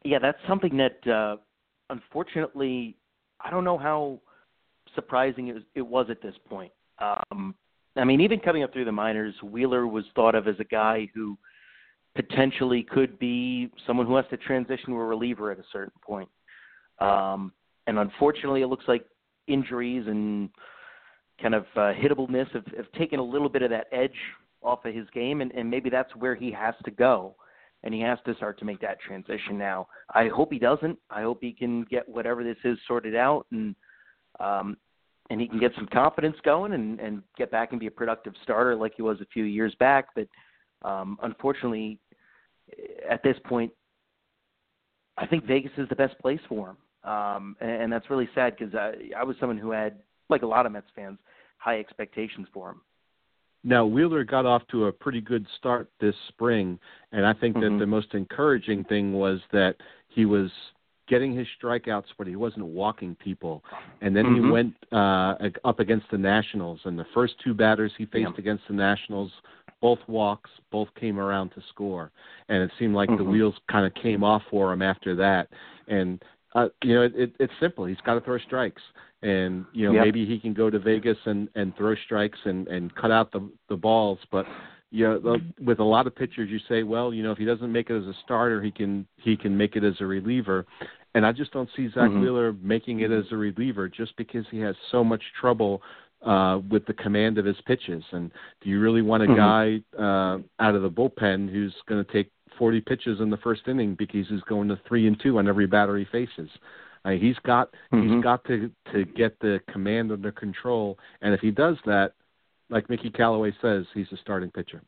yeah, 0.04 0.20
that's 0.20 0.38
something 0.48 0.78
that 0.78 1.08
uh, 1.12 1.38
unfortunately 1.90 2.96
I 3.44 3.50
don't 3.50 3.64
know 3.64 3.78
how 3.78 4.20
surprising 4.94 5.50
it 5.50 5.56
was, 5.56 5.64
it 5.74 5.82
was 5.82 6.08
at 6.10 6.22
this 6.22 6.36
point. 6.48 6.72
Um, 7.00 7.56
I 7.96 8.04
mean, 8.04 8.22
even 8.22 8.40
coming 8.40 8.64
up 8.64 8.74
through 8.74 8.86
the 8.86 8.92
minors, 8.92 9.34
Wheeler 9.44 9.88
was 9.88 10.06
thought 10.16 10.36
of 10.36 10.48
as 10.48 10.56
a 10.60 10.66
guy 10.66 11.10
who 11.14 11.38
potentially 12.16 12.84
could 12.84 13.18
be 13.20 13.70
someone 13.88 14.06
who 14.06 14.16
has 14.16 14.26
to 14.30 14.38
transition 14.38 14.88
to 14.88 14.96
a 14.96 15.06
reliever 15.06 15.52
at 15.52 15.60
a 15.60 15.64
certain 15.72 15.94
point. 16.02 16.30
Um, 17.00 17.52
and 17.88 18.00
unfortunately, 18.00 18.62
it 18.62 18.68
looks 18.68 18.86
like 18.88 19.06
injuries 19.48 20.06
and 20.08 20.50
kind 21.42 21.54
of 21.54 21.64
uh, 21.76 21.94
hittableness 21.94 22.50
have, 22.54 22.66
have 22.78 22.92
taken 22.98 23.20
a 23.20 23.24
little 23.24 23.50
bit 23.50 23.62
of 23.62 23.70
that 23.70 23.88
edge 23.92 24.16
off 24.62 24.86
of 24.86 24.94
his 24.94 25.08
game, 25.14 25.42
and, 25.42 25.52
and 25.52 25.70
maybe 25.70 25.90
that's 25.90 26.14
where 26.16 26.36
he 26.36 26.52
has 26.52 26.74
to 26.86 26.92
go 26.92 27.36
and 27.84 27.94
he 27.94 28.02
has 28.02 28.18
to 28.26 28.36
start 28.36 28.58
to 28.60 28.66
make 28.66 28.82
that 28.82 29.00
transition 29.00 29.58
now. 29.58 29.88
I 30.14 30.28
hope 30.28 30.52
he 30.52 30.60
doesn't. 30.60 30.98
I 31.10 31.22
hope 31.22 31.38
he 31.42 31.54
can 31.54 31.84
get 31.84 32.10
whatever 32.10 32.44
this 32.44 32.58
is 32.64 32.78
sorted 32.88 33.16
out 33.16 33.46
and 33.52 33.76
um 34.40 34.76
and 35.30 35.42
he 35.42 35.48
can 35.48 35.60
get 35.60 35.72
some 35.76 35.88
confidence 35.88 36.38
going 36.44 36.74
and 36.74 37.00
and 37.00 37.24
get 37.38 37.52
back 37.52 37.72
and 37.72 37.80
be 37.80 37.88
a 37.88 37.92
productive 37.92 38.34
starter 38.44 38.76
like 38.76 38.94
he 38.96 39.02
was 39.02 39.20
a 39.22 39.26
few 39.34 39.44
years 39.44 39.74
back, 39.80 40.10
but 40.16 40.28
um 40.84 41.18
unfortunately 41.24 42.00
at 43.10 43.24
this 43.24 43.38
point 43.46 43.72
I 45.18 45.26
think 45.26 45.46
Vegas 45.46 45.72
is 45.78 45.88
the 45.90 45.96
best 45.96 46.18
place 46.20 46.42
for 46.48 46.70
him. 46.70 47.10
Um 47.10 47.56
and, 47.60 47.84
and 47.84 47.94
that's 47.94 48.10
really 48.10 48.30
sad 48.36 48.58
cuz 48.58 48.74
I 48.76 49.12
I 49.18 49.24
was 49.24 49.36
someone 49.40 49.58
who 49.58 49.72
had 49.72 50.00
like 50.30 50.44
a 50.44 50.48
lot 50.48 50.66
of 50.66 50.72
Mets 50.72 50.90
fans 50.96 51.20
high 51.58 51.80
expectations 51.80 52.48
for 52.54 52.72
him. 52.72 52.82
Now 53.64 53.86
Wheeler 53.86 54.24
got 54.24 54.46
off 54.46 54.62
to 54.68 54.86
a 54.86 54.92
pretty 54.92 55.22
good 55.22 55.48
start 55.58 55.90
this 56.00 56.16
spring, 56.28 56.80
and 57.12 57.26
I 57.26 57.34
think 57.34 57.56
mm-hmm. 57.56 57.78
that 57.78 57.80
the 57.80 57.88
most 57.88 58.14
encouraging 58.14 58.84
thing 58.84 59.14
was 59.14 59.40
that 59.52 59.76
he 60.08 60.26
was 60.26 60.52
getting 61.08 61.36
his 61.36 61.48
strikeouts, 61.62 62.06
but 62.18 62.28
he 62.28 62.36
wasn't 62.36 62.66
walking 62.66 63.16
people. 63.16 63.64
And 64.02 64.16
then 64.16 64.26
mm-hmm. 64.26 64.46
he 64.46 64.52
went 64.52 64.74
uh, 64.92 65.36
up 65.64 65.80
against 65.80 66.06
the 66.12 66.18
Nationals, 66.18 66.80
and 66.86 66.98
the 66.98 67.06
first 67.14 67.34
two 67.44 67.54
batters 67.54 67.92
he 67.98 68.06
faced 68.06 68.32
yeah. 68.34 68.40
against 68.40 68.64
the 68.68 68.74
Nationals, 68.74 69.32
both 69.82 70.00
walks, 70.08 70.50
both 70.72 70.88
came 71.00 71.20
around 71.20 71.50
to 71.50 71.62
score, 71.70 72.12
and 72.50 72.64
it 72.64 72.72
seemed 72.80 72.96
like 72.96 73.10
mm-hmm. 73.10 73.24
the 73.24 73.30
wheels 73.30 73.56
kind 73.70 73.86
of 73.86 73.94
came 74.02 74.24
off 74.24 74.42
for 74.50 74.72
him 74.74 74.82
after 74.82 75.16
that. 75.16 75.48
And 75.88 76.24
uh, 76.56 76.70
you 76.84 76.96
know, 76.96 77.02
it, 77.02 77.14
it, 77.16 77.36
it's 77.40 77.54
simple. 77.60 77.86
He's 77.86 77.98
got 78.06 78.14
to 78.16 78.22
throw 78.22 78.40
strikes, 78.40 78.82
and 79.22 79.66
you 79.74 79.86
know 79.86 79.94
yep. 79.94 80.06
maybe 80.06 80.26
he 80.26 80.40
can 80.40 80.54
go 80.54 80.70
to 80.70 80.80
Vegas 80.80 81.18
and 81.26 81.50
and 81.56 81.76
throw 81.76 81.96
strikes 82.06 82.40
and 82.46 82.68
and 82.68 82.96
cut 82.96 83.12
out 83.12 83.32
the 83.32 83.48
the 83.70 83.76
balls. 83.76 84.20
But 84.32 84.46
you 84.92 85.06
know, 85.08 85.38
with 85.64 85.80
a 85.80 85.84
lot 85.84 86.08
of 86.08 86.16
pitchers, 86.16 86.50
you 86.50 86.60
say, 86.70 86.84
well, 86.84 87.14
you 87.14 87.24
know, 87.24 87.32
if 87.32 87.38
he 87.38 87.46
doesn't 87.46 87.72
make 87.72 87.90
it 87.90 87.98
as 87.98 88.08
a 88.08 88.14
starter, 88.24 88.62
he 88.62 88.72
can 88.72 89.08
he 89.18 89.36
can 89.36 89.56
make 89.58 89.76
it 89.76 89.84
as 89.84 89.96
a 90.00 90.06
reliever. 90.06 90.66
And 91.14 91.26
I 91.26 91.32
just 91.32 91.52
don't 91.52 91.70
see 91.76 91.88
Zack 91.90 92.10
mm-hmm. 92.10 92.22
Wheeler 92.22 92.54
making 92.62 93.00
it 93.00 93.12
as 93.12 93.26
a 93.32 93.38
reliever 93.38 93.88
just 93.88 94.16
because 94.18 94.46
he 94.52 94.60
has 94.60 94.76
so 94.92 95.04
much 95.04 95.22
trouble 95.40 95.82
uh, 96.26 96.60
with 96.70 96.86
the 96.86 96.94
command 96.94 97.38
of 97.38 97.46
his 97.46 97.56
pitches. 97.66 98.04
And 98.12 98.32
do 98.62 98.70
you 98.70 98.80
really 98.82 99.02
want 99.02 99.24
a 99.24 99.28
mm-hmm. 99.28 99.36
guy 99.98 100.02
uh, 100.02 100.40
out 100.60 100.76
of 100.76 100.82
the 100.82 100.90
bullpen 100.90 101.50
who's 101.50 101.74
going 101.88 102.04
to 102.04 102.12
take 102.12 102.30
40 102.60 102.82
pitches 102.82 103.22
in 103.22 103.30
the 103.30 103.38
first 103.38 103.62
inning 103.68 103.96
because 103.96 104.28
he's 104.28 104.42
going 104.42 104.68
to 104.70 104.80
three 104.88 105.08
and 105.08 105.20
two 105.22 105.38
on 105.40 105.48
every 105.48 105.68
batter 105.68 105.98
he 105.98 106.06
faces? 106.06 106.50
Uh, 107.06 107.12
he's 107.12 107.38
got 107.46 107.72
mm-hmm. 107.94 108.16
he's 108.16 108.24
got 108.24 108.44
to 108.46 108.72
to 108.92 109.06
get 109.06 109.40
the 109.40 109.60
command 109.72 110.12
under 110.12 110.32
control, 110.32 110.98
and 111.22 111.34
if 111.34 111.40
he 111.40 111.52
does 111.52 111.78
that, 111.86 112.14
like 112.70 112.90
Mickey 112.90 113.10
Callaway 113.10 113.54
says, 113.62 113.86
he's 113.94 114.12
a 114.12 114.18
starting 114.18 114.52
pitcher. 114.52 114.82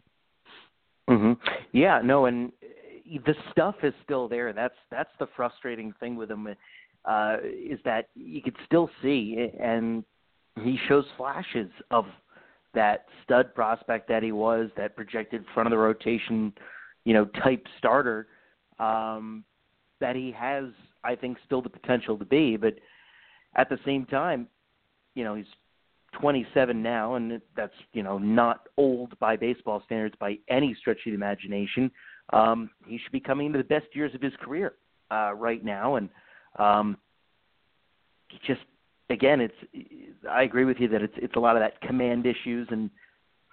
Mm-hmm. 1.10 1.34
Yeah, 1.72 2.02
no, 2.04 2.26
and 2.26 2.52
the 3.26 3.36
stuff 3.52 3.76
is 3.84 3.94
still 4.04 4.28
there. 4.28 4.52
That's 4.52 4.76
that's 4.92 5.10
the 5.20 5.28
frustrating 5.36 5.94
thing 6.00 6.16
with 6.16 6.30
him 6.30 6.48
uh, 7.06 7.38
is 7.44 7.80
that 7.86 8.10
you 8.16 8.42
could 8.42 8.56
still 8.66 8.90
see, 9.02 9.50
and 9.60 10.04
he 10.64 10.78
shows 10.88 11.06
flashes 11.16 11.70
of 11.92 12.06
that 12.74 13.06
stud 13.24 13.56
prospect 13.56 14.10
that 14.10 14.22
he 14.22 14.32
was, 14.32 14.70
that 14.76 14.96
projected 14.96 15.46
front 15.54 15.68
of 15.68 15.72
the 15.72 15.78
rotation, 15.78 16.54
you 17.06 17.14
know, 17.14 17.26
type 17.44 17.66
starter 17.78 18.28
um, 18.80 19.46
that 20.02 20.16
he 20.16 20.32
has 20.32 20.66
I 21.04 21.16
think 21.16 21.38
still 21.46 21.62
the 21.62 21.70
potential 21.70 22.18
to 22.18 22.26
be. 22.26 22.58
But 22.58 22.76
at 23.56 23.70
the 23.70 23.80
same 23.86 24.06
time, 24.06 24.48
you 25.16 25.24
know, 25.24 25.36
he's 25.36 25.46
27 26.20 26.82
now, 26.82 27.16
and 27.16 27.42
that's 27.56 27.74
you 27.94 28.04
know 28.04 28.18
not 28.18 28.68
old 28.78 29.18
by 29.20 29.36
baseball 29.36 29.82
standards 29.86 30.16
by 30.20 30.38
any 30.50 30.76
stretch 30.80 30.98
of 31.06 31.12
the 31.12 31.14
imagination. 31.14 31.92
Um, 32.34 32.70
he 32.86 32.98
should 32.98 33.12
be 33.12 33.20
coming 33.20 33.48
into 33.48 33.58
the 33.58 33.64
best 33.64 33.88
years 33.94 34.14
of 34.14 34.22
his 34.22 34.34
career 34.42 34.74
uh, 35.12 35.34
right 35.34 35.64
now, 35.64 35.96
and 35.96 36.10
um, 36.58 36.98
just 38.46 38.62
again, 39.10 39.42
it's 39.42 39.56
I 40.30 40.44
agree 40.44 40.66
with 40.66 40.78
you 40.80 40.88
that 40.90 41.02
it's 41.02 41.14
it's 41.18 41.36
a 41.36 41.40
lot 41.40 41.56
of 41.56 41.62
that 41.62 41.80
command 41.82 42.26
issues 42.26 42.68
and 42.72 42.90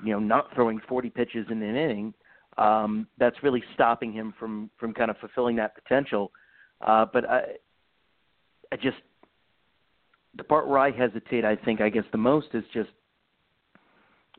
you 0.04 0.12
know 0.12 0.18
not 0.18 0.52
throwing 0.54 0.80
40 0.88 1.10
pitches 1.10 1.46
in 1.50 1.62
an 1.62 1.76
inning 1.76 2.14
um, 2.58 3.06
that's 3.18 3.36
really 3.42 3.62
stopping 3.74 4.12
him 4.12 4.34
from 4.38 4.70
from 4.78 4.92
kind 4.92 5.10
of 5.10 5.16
fulfilling 5.18 5.56
that 5.56 5.74
potential. 5.74 6.32
Uh, 6.80 7.06
but 7.12 7.28
I, 7.28 7.42
I 8.72 8.76
just 8.76 8.96
the 10.36 10.44
part 10.44 10.68
where 10.68 10.78
I 10.78 10.90
hesitate, 10.90 11.44
I 11.44 11.56
think, 11.56 11.80
I 11.80 11.88
guess 11.88 12.04
the 12.12 12.18
most 12.18 12.48
is 12.54 12.64
just 12.72 12.90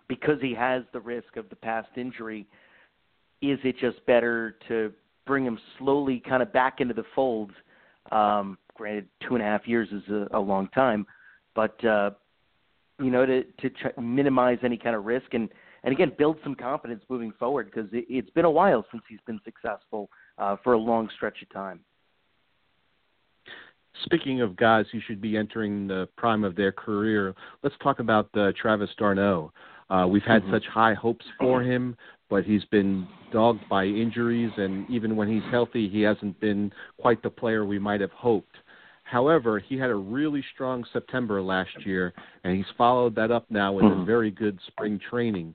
because 0.07 0.39
he 0.41 0.53
has 0.53 0.83
the 0.93 0.99
risk 0.99 1.37
of 1.37 1.49
the 1.49 1.55
past 1.55 1.89
injury. 1.95 2.47
Is 3.41 3.59
it 3.63 3.75
just 3.79 4.05
better 4.05 4.57
to 4.67 4.91
bring 5.25 5.45
him 5.45 5.59
slowly, 5.77 6.21
kind 6.27 6.41
of 6.43 6.53
back 6.53 6.79
into 6.79 6.93
the 6.93 7.05
fold? 7.13 7.51
Um, 8.11 8.57
granted, 8.75 9.07
two 9.27 9.35
and 9.35 9.43
a 9.43 9.45
half 9.45 9.67
years 9.67 9.89
is 9.91 10.03
a, 10.09 10.37
a 10.37 10.39
long 10.39 10.67
time, 10.69 11.05
but 11.55 11.83
uh, 11.83 12.11
you 12.99 13.09
know, 13.09 13.25
to 13.25 13.43
to 13.43 13.69
try, 13.69 13.91
minimize 14.01 14.59
any 14.63 14.77
kind 14.77 14.95
of 14.95 15.05
risk 15.05 15.33
and 15.33 15.49
and 15.83 15.93
again 15.93 16.11
build 16.17 16.37
some 16.43 16.55
confidence 16.55 17.03
moving 17.09 17.31
forward 17.39 17.71
because 17.73 17.89
it, 17.91 18.05
it's 18.09 18.29
been 18.31 18.45
a 18.45 18.51
while 18.51 18.85
since 18.91 19.03
he's 19.09 19.19
been 19.25 19.39
successful 19.43 20.09
uh, 20.37 20.55
for 20.63 20.73
a 20.73 20.77
long 20.77 21.09
stretch 21.15 21.41
of 21.41 21.49
time. 21.49 21.79
Speaking 24.03 24.41
of 24.41 24.55
guys 24.55 24.85
who 24.91 24.99
should 24.99 25.21
be 25.21 25.37
entering 25.37 25.87
the 25.87 26.07
prime 26.17 26.43
of 26.43 26.55
their 26.55 26.71
career, 26.71 27.33
let's 27.63 27.75
talk 27.81 27.99
about 27.99 28.29
uh, 28.35 28.51
Travis 28.59 28.89
d'Arnaud. 28.97 29.51
Uh, 29.89 30.05
we've 30.09 30.23
had 30.23 30.41
mm-hmm. 30.43 30.53
such 30.53 30.65
high 30.67 30.93
hopes 30.93 31.25
for 31.39 31.61
him, 31.61 31.95
but 32.29 32.43
he's 32.43 32.65
been 32.65 33.07
dogged 33.31 33.67
by 33.69 33.85
injuries, 33.85 34.51
and 34.57 34.89
even 34.89 35.15
when 35.15 35.27
he's 35.27 35.43
healthy, 35.51 35.87
he 35.87 36.01
hasn't 36.01 36.39
been 36.39 36.71
quite 36.99 37.21
the 37.21 37.29
player 37.29 37.65
we 37.65 37.79
might 37.79 38.01
have 38.01 38.11
hoped. 38.11 38.57
However, 39.03 39.59
he 39.59 39.77
had 39.77 39.91
a 39.91 39.95
really 39.95 40.43
strong 40.53 40.83
September 40.91 41.41
last 41.41 41.85
year, 41.85 42.13
and 42.43 42.57
he's 42.57 42.65
followed 42.77 43.15
that 43.15 43.31
up 43.31 43.45
now 43.49 43.71
with 43.71 43.85
mm-hmm. 43.85 44.01
a 44.01 44.05
very 44.05 44.31
good 44.31 44.59
spring 44.67 44.99
training. 45.09 45.53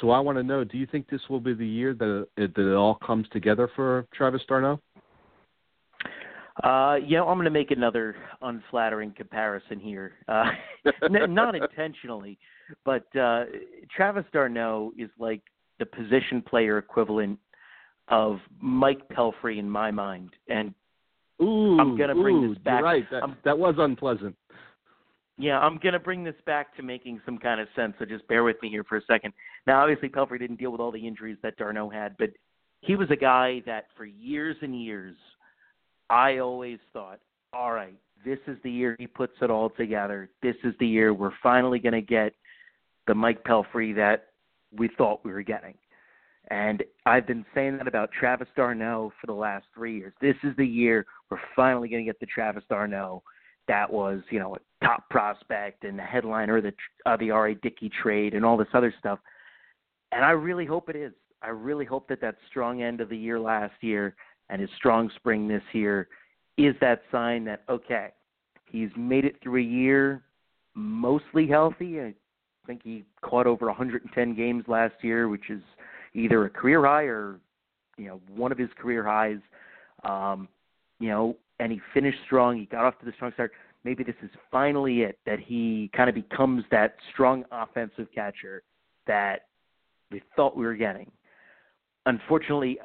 So 0.00 0.10
I 0.10 0.20
want 0.20 0.38
to 0.38 0.44
know: 0.44 0.62
Do 0.62 0.78
you 0.78 0.86
think 0.86 1.10
this 1.10 1.20
will 1.28 1.40
be 1.40 1.52
the 1.52 1.66
year 1.66 1.94
that 1.94 2.26
it, 2.36 2.54
that 2.54 2.70
it 2.70 2.74
all 2.74 2.94
comes 3.04 3.26
together 3.32 3.68
for 3.74 4.06
Travis 4.14 4.42
d'Arnaud? 4.48 4.80
Uh, 6.62 6.96
you 7.02 7.16
know, 7.16 7.28
I'm 7.28 7.36
going 7.36 7.44
to 7.44 7.50
make 7.50 7.70
another 7.70 8.14
unflattering 8.42 9.12
comparison 9.16 9.80
here. 9.80 10.12
Uh, 10.28 10.50
n- 11.04 11.34
not 11.34 11.54
intentionally, 11.54 12.38
but 12.84 13.04
uh, 13.16 13.44
Travis 13.94 14.24
d'Arnaud 14.32 14.92
is 14.98 15.08
like 15.18 15.40
the 15.78 15.86
position 15.86 16.42
player 16.42 16.78
equivalent 16.78 17.38
of 18.08 18.38
Mike 18.60 19.08
Pelfrey 19.08 19.58
in 19.58 19.68
my 19.68 19.90
mind, 19.90 20.30
and 20.48 20.74
ooh, 21.40 21.78
I'm 21.80 21.96
going 21.96 22.10
to 22.10 22.14
bring 22.14 22.36
ooh, 22.36 22.48
this 22.50 22.62
back. 22.62 22.82
Right, 22.82 23.04
that, 23.10 23.22
that 23.44 23.58
was 23.58 23.76
unpleasant. 23.78 24.36
Yeah, 25.38 25.58
I'm 25.58 25.78
going 25.78 25.94
to 25.94 25.98
bring 25.98 26.22
this 26.22 26.34
back 26.44 26.76
to 26.76 26.82
making 26.82 27.22
some 27.24 27.38
kind 27.38 27.60
of 27.60 27.68
sense. 27.74 27.94
So 27.98 28.04
just 28.04 28.28
bear 28.28 28.44
with 28.44 28.56
me 28.60 28.68
here 28.68 28.84
for 28.84 28.98
a 28.98 29.04
second. 29.06 29.32
Now, 29.66 29.80
obviously, 29.80 30.10
Pelfrey 30.10 30.38
didn't 30.38 30.58
deal 30.58 30.70
with 30.70 30.80
all 30.80 30.92
the 30.92 31.04
injuries 31.04 31.38
that 31.42 31.56
d'Arnaud 31.56 31.88
had, 31.88 32.14
but 32.18 32.28
he 32.82 32.94
was 32.94 33.10
a 33.10 33.16
guy 33.16 33.62
that 33.64 33.86
for 33.96 34.04
years 34.04 34.56
and 34.60 34.78
years– 34.78 35.16
I 36.12 36.38
always 36.38 36.78
thought, 36.92 37.20
all 37.54 37.72
right, 37.72 37.94
this 38.22 38.38
is 38.46 38.58
the 38.62 38.70
year 38.70 38.96
he 38.98 39.06
puts 39.06 39.32
it 39.40 39.50
all 39.50 39.70
together. 39.70 40.28
This 40.42 40.56
is 40.62 40.74
the 40.78 40.86
year 40.86 41.14
we're 41.14 41.32
finally 41.42 41.78
going 41.78 41.94
to 41.94 42.02
get 42.02 42.34
the 43.06 43.14
Mike 43.14 43.42
Pelfrey 43.44 43.96
that 43.96 44.26
we 44.76 44.90
thought 44.98 45.24
we 45.24 45.32
were 45.32 45.42
getting. 45.42 45.74
And 46.50 46.82
I've 47.06 47.26
been 47.26 47.46
saying 47.54 47.78
that 47.78 47.88
about 47.88 48.10
Travis 48.12 48.48
d'Arnaud 48.54 49.14
for 49.18 49.26
the 49.26 49.32
last 49.32 49.64
three 49.74 49.96
years. 49.96 50.12
This 50.20 50.36
is 50.44 50.54
the 50.58 50.66
year 50.66 51.06
we're 51.30 51.38
finally 51.56 51.88
going 51.88 52.04
to 52.04 52.08
get 52.08 52.20
the 52.20 52.26
Travis 52.26 52.64
d'Arnaud 52.68 53.22
that 53.68 53.90
was, 53.90 54.20
you 54.28 54.38
know, 54.38 54.56
a 54.56 54.84
top 54.84 55.08
prospect 55.08 55.84
and 55.84 55.98
the 55.98 56.02
headliner 56.02 56.58
of 56.58 56.64
the 56.64 56.72
uh, 57.06 57.16
the 57.16 57.30
R.A. 57.30 57.54
Dickey 57.54 57.90
trade 58.02 58.34
and 58.34 58.44
all 58.44 58.58
this 58.58 58.68
other 58.74 58.92
stuff. 58.98 59.18
and 60.10 60.26
I 60.26 60.32
really 60.32 60.66
hope 60.66 60.90
it 60.90 60.96
is. 60.96 61.14
I 61.40 61.48
really 61.48 61.86
hope 61.86 62.06
that 62.08 62.20
that 62.20 62.36
strong 62.50 62.82
end 62.82 63.00
of 63.00 63.08
the 63.08 63.16
year 63.16 63.40
last 63.40 63.74
year 63.80 64.14
and 64.52 64.60
his 64.60 64.70
strong 64.76 65.10
spring 65.16 65.48
this 65.48 65.62
year 65.72 66.08
is 66.58 66.76
that 66.80 67.02
sign 67.10 67.44
that 67.46 67.62
okay, 67.68 68.10
he's 68.70 68.90
made 68.96 69.24
it 69.24 69.36
through 69.42 69.60
a 69.60 69.64
year 69.64 70.22
mostly 70.74 71.46
healthy. 71.48 72.00
I 72.00 72.14
think 72.66 72.82
he 72.84 73.04
caught 73.22 73.46
over 73.46 73.66
110 73.66 74.34
games 74.34 74.64
last 74.68 74.94
year, 75.02 75.28
which 75.28 75.50
is 75.50 75.62
either 76.14 76.44
a 76.44 76.50
career 76.50 76.84
high 76.84 77.04
or 77.04 77.40
you 77.96 78.06
know 78.06 78.20
one 78.34 78.52
of 78.52 78.58
his 78.58 78.68
career 78.78 79.02
highs. 79.02 79.40
Um, 80.04 80.48
you 81.00 81.08
know, 81.08 81.36
and 81.58 81.72
he 81.72 81.80
finished 81.94 82.18
strong. 82.26 82.58
He 82.58 82.66
got 82.66 82.84
off 82.84 82.98
to 83.00 83.06
the 83.06 83.12
strong 83.16 83.32
start. 83.32 83.52
Maybe 83.84 84.04
this 84.04 84.14
is 84.22 84.30
finally 84.50 85.00
it 85.00 85.18
that 85.24 85.40
he 85.40 85.90
kind 85.96 86.08
of 86.08 86.14
becomes 86.14 86.64
that 86.70 86.96
strong 87.12 87.44
offensive 87.50 88.06
catcher 88.14 88.62
that 89.06 89.46
we 90.10 90.22
thought 90.36 90.56
we 90.56 90.64
were 90.64 90.76
getting. 90.76 91.10
Unfortunately, 92.06 92.78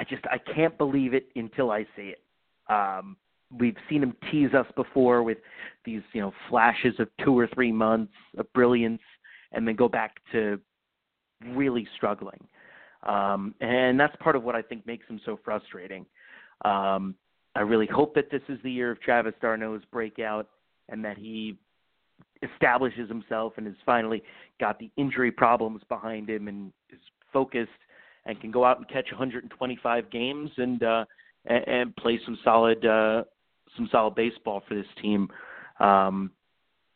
I 0.00 0.04
just 0.04 0.24
I 0.30 0.38
can't 0.38 0.78
believe 0.78 1.12
it 1.12 1.26
until 1.36 1.70
I 1.70 1.82
see 1.94 2.14
it. 2.14 2.22
Um, 2.70 3.18
we've 3.58 3.76
seen 3.90 4.02
him 4.02 4.16
tease 4.30 4.54
us 4.54 4.64
before 4.74 5.22
with 5.22 5.36
these 5.84 6.00
you 6.14 6.22
know 6.22 6.32
flashes 6.48 6.94
of 6.98 7.08
two 7.22 7.38
or 7.38 7.46
three 7.48 7.70
months 7.70 8.14
of 8.38 8.50
brilliance, 8.54 9.02
and 9.52 9.68
then 9.68 9.76
go 9.76 9.88
back 9.90 10.16
to 10.32 10.58
really 11.48 11.86
struggling. 11.96 12.42
Um, 13.02 13.54
and 13.60 14.00
that's 14.00 14.16
part 14.20 14.36
of 14.36 14.42
what 14.42 14.54
I 14.54 14.62
think 14.62 14.86
makes 14.86 15.06
him 15.06 15.20
so 15.26 15.38
frustrating. 15.44 16.06
Um, 16.64 17.14
I 17.54 17.60
really 17.60 17.86
hope 17.86 18.14
that 18.14 18.30
this 18.30 18.42
is 18.48 18.58
the 18.62 18.70
year 18.70 18.90
of 18.90 19.00
Travis 19.02 19.34
d'Arnaud's 19.42 19.84
breakout 19.92 20.48
and 20.88 21.04
that 21.04 21.18
he 21.18 21.58
establishes 22.42 23.08
himself 23.08 23.54
and 23.58 23.66
has 23.66 23.76
finally 23.84 24.22
got 24.60 24.78
the 24.78 24.90
injury 24.96 25.30
problems 25.30 25.82
behind 25.90 26.30
him 26.30 26.48
and 26.48 26.72
is 26.90 27.00
focused 27.32 27.70
and 28.26 28.40
can 28.40 28.50
go 28.50 28.64
out 28.64 28.78
and 28.78 28.88
catch 28.88 29.06
125 29.10 30.10
games 30.10 30.50
and 30.56 30.82
uh, 30.82 31.04
and, 31.46 31.68
and 31.68 31.96
play 31.96 32.20
some 32.24 32.38
solid 32.44 32.84
uh, 32.84 33.24
some 33.76 33.88
solid 33.90 34.14
baseball 34.14 34.62
for 34.68 34.74
this 34.74 34.86
team. 35.00 35.28
Um, 35.78 36.30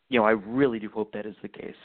you 0.09 0.19
know, 0.19 0.25
I 0.25 0.31
really 0.31 0.79
do 0.79 0.89
hope 0.89 1.11
that 1.13 1.25
is 1.25 1.35
the 1.41 1.47
case. 1.47 1.75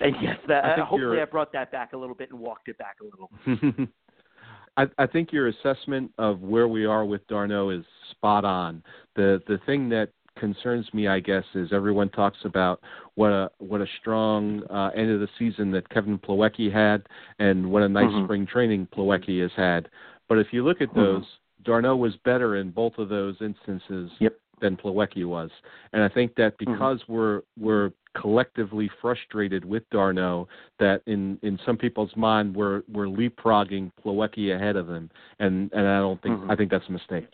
And 0.00 0.14
yes, 0.22 0.36
that, 0.48 0.64
I 0.64 0.80
hopefully 0.82 1.20
I 1.20 1.24
brought 1.24 1.52
that 1.52 1.70
back 1.70 1.92
a 1.92 1.96
little 1.96 2.14
bit 2.14 2.30
and 2.30 2.40
walked 2.40 2.68
it 2.68 2.78
back 2.78 2.96
a 3.00 3.04
little. 3.04 3.86
I, 4.76 4.86
I 4.98 5.06
think 5.06 5.32
your 5.32 5.48
assessment 5.48 6.12
of 6.16 6.40
where 6.40 6.68
we 6.68 6.86
are 6.86 7.04
with 7.04 7.26
d'Arnaud 7.26 7.70
is 7.70 7.84
spot 8.10 8.44
on. 8.44 8.82
The 9.16 9.42
the 9.46 9.58
thing 9.66 9.88
that 9.90 10.10
concerns 10.40 10.86
me, 10.92 11.06
I 11.06 11.20
guess, 11.20 11.44
is 11.54 11.72
everyone 11.72 12.08
talks 12.08 12.38
about 12.44 12.80
what 13.14 13.30
a 13.30 13.50
what 13.58 13.80
a 13.80 13.86
strong 14.00 14.62
uh, 14.70 14.90
end 14.96 15.10
of 15.10 15.20
the 15.20 15.28
season 15.38 15.70
that 15.72 15.88
Kevin 15.90 16.18
Plawecki 16.18 16.72
had, 16.72 17.06
and 17.38 17.70
what 17.70 17.82
a 17.82 17.88
nice 17.88 18.06
mm-hmm. 18.06 18.24
spring 18.24 18.46
training 18.46 18.88
Plawecki 18.96 19.40
has 19.42 19.52
had. 19.56 19.88
But 20.28 20.38
if 20.38 20.48
you 20.50 20.64
look 20.64 20.80
at 20.80 20.88
mm-hmm. 20.88 21.00
those, 21.00 21.22
mm-hmm. 21.22 21.64
d'Arnaud 21.64 21.96
was 21.96 22.14
better 22.24 22.56
in 22.56 22.70
both 22.70 22.98
of 22.98 23.08
those 23.08 23.36
instances 23.40 24.10
yep. 24.18 24.36
than 24.60 24.76
Plawecki 24.76 25.26
was, 25.26 25.50
and 25.92 26.02
I 26.02 26.08
think 26.08 26.34
that 26.36 26.58
mm-hmm. 26.58 26.72
because 26.72 27.00
mm-hmm. 27.02 27.12
we're 27.12 27.42
we're 27.58 27.90
collectively 28.20 28.90
frustrated 29.00 29.64
with 29.64 29.88
d'Arnaud 29.90 30.48
that 30.80 31.02
in 31.06 31.38
in 31.42 31.58
some 31.64 31.76
people's 31.76 32.10
mind 32.16 32.56
we're 32.56 32.82
we're 32.92 33.06
leapfrogging 33.06 33.92
Plawecki 34.04 34.56
ahead 34.56 34.76
of 34.76 34.88
him, 34.88 35.10
and 35.38 35.70
and 35.72 35.86
I 35.86 35.98
don't 35.98 36.20
think 36.22 36.38
mm-hmm. 36.38 36.50
I 36.50 36.56
think 36.56 36.70
that's 36.70 36.88
a 36.88 36.92
mistake. 36.92 37.28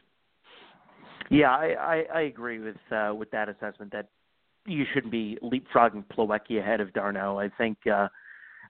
Yeah, 1.30 1.50
I, 1.50 1.74
I, 1.78 2.04
I 2.14 2.20
agree 2.22 2.58
with 2.58 2.76
uh, 2.90 3.12
with 3.14 3.30
that 3.30 3.48
assessment 3.48 3.92
that 3.92 4.08
you 4.66 4.84
shouldn't 4.92 5.12
be 5.12 5.38
leapfrogging 5.42 6.04
Plawecki 6.06 6.58
ahead 6.58 6.80
of 6.80 6.92
d'Arnaud. 6.92 7.38
I 7.38 7.48
think 7.56 7.78
uh, 7.86 8.08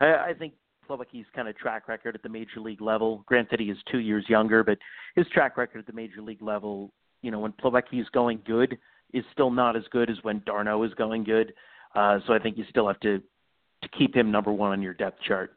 I, 0.01 0.07
I 0.07 0.35
think 0.39 0.55
Plawecki's 0.89 1.27
kind 1.35 1.49
of 1.49 1.57
track 1.57 1.89
record 1.89 2.15
at 2.15 2.23
the 2.23 2.29
major 2.29 2.61
league 2.61 2.81
level. 2.81 3.25
Granted, 3.27 3.61
he 3.61 3.67
is 3.67 3.79
two 3.91 3.99
years 3.99 4.25
younger, 4.29 4.63
but 4.63 4.79
his 5.15 5.27
track 5.29 5.57
record 5.57 5.79
at 5.81 5.87
the 5.87 5.93
major 5.93 6.23
league 6.23 6.43
level, 6.43 6.93
you 7.23 7.31
know, 7.31 7.41
when 7.41 7.53
Plawecki 7.53 8.01
is 8.01 8.09
going 8.11 8.41
good, 8.47 8.79
is 9.13 9.25
still 9.33 9.51
not 9.51 9.77
as 9.77 9.85
good 9.91 10.11
as 10.11 10.17
when 10.23 10.43
d'Arnaud 10.47 10.83
is 10.85 10.95
going 10.95 11.25
good. 11.25 11.53
Uh, 11.95 12.19
so 12.27 12.33
I 12.35 12.39
think 12.39 12.59
you 12.59 12.65
still 12.71 12.87
have 12.87 13.01
to 13.01 13.23
to 13.83 13.89
keep 13.91 14.17
him 14.17 14.31
number 14.31 14.53
one 14.53 14.73
on 14.73 14.81
your 14.81 14.95
depth 14.95 15.21
chart 15.23 15.55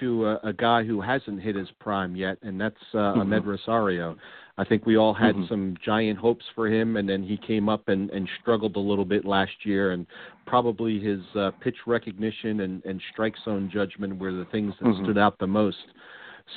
to 0.00 0.26
a, 0.26 0.40
a 0.44 0.52
guy 0.52 0.84
who 0.84 1.00
hasn't 1.00 1.40
hit 1.40 1.54
his 1.54 1.68
prime 1.78 2.16
yet, 2.16 2.38
and 2.42 2.60
that's 2.60 2.76
uh, 2.94 2.98
mm-hmm. 2.98 3.32
Amed 3.32 3.46
Rosario. 3.46 4.16
I 4.58 4.64
think 4.64 4.84
we 4.84 4.96
all 4.96 5.14
had 5.14 5.34
mm-hmm. 5.34 5.48
some 5.48 5.74
giant 5.82 6.18
hopes 6.18 6.44
for 6.54 6.68
him, 6.68 6.96
and 6.96 7.08
then 7.08 7.22
he 7.22 7.38
came 7.38 7.68
up 7.68 7.88
and, 7.88 8.10
and 8.10 8.28
struggled 8.42 8.76
a 8.76 8.80
little 8.80 9.04
bit 9.04 9.24
last 9.24 9.52
year, 9.64 9.92
and 9.92 10.06
probably 10.46 11.00
his 11.00 11.20
uh, 11.34 11.50
pitch 11.62 11.76
recognition 11.86 12.60
and, 12.60 12.84
and 12.84 13.00
strike 13.12 13.34
zone 13.44 13.70
judgment 13.72 14.18
were 14.18 14.32
the 14.32 14.46
things 14.46 14.74
that 14.80 14.86
mm-hmm. 14.86 15.04
stood 15.04 15.18
out 15.18 15.38
the 15.38 15.46
most. 15.46 15.78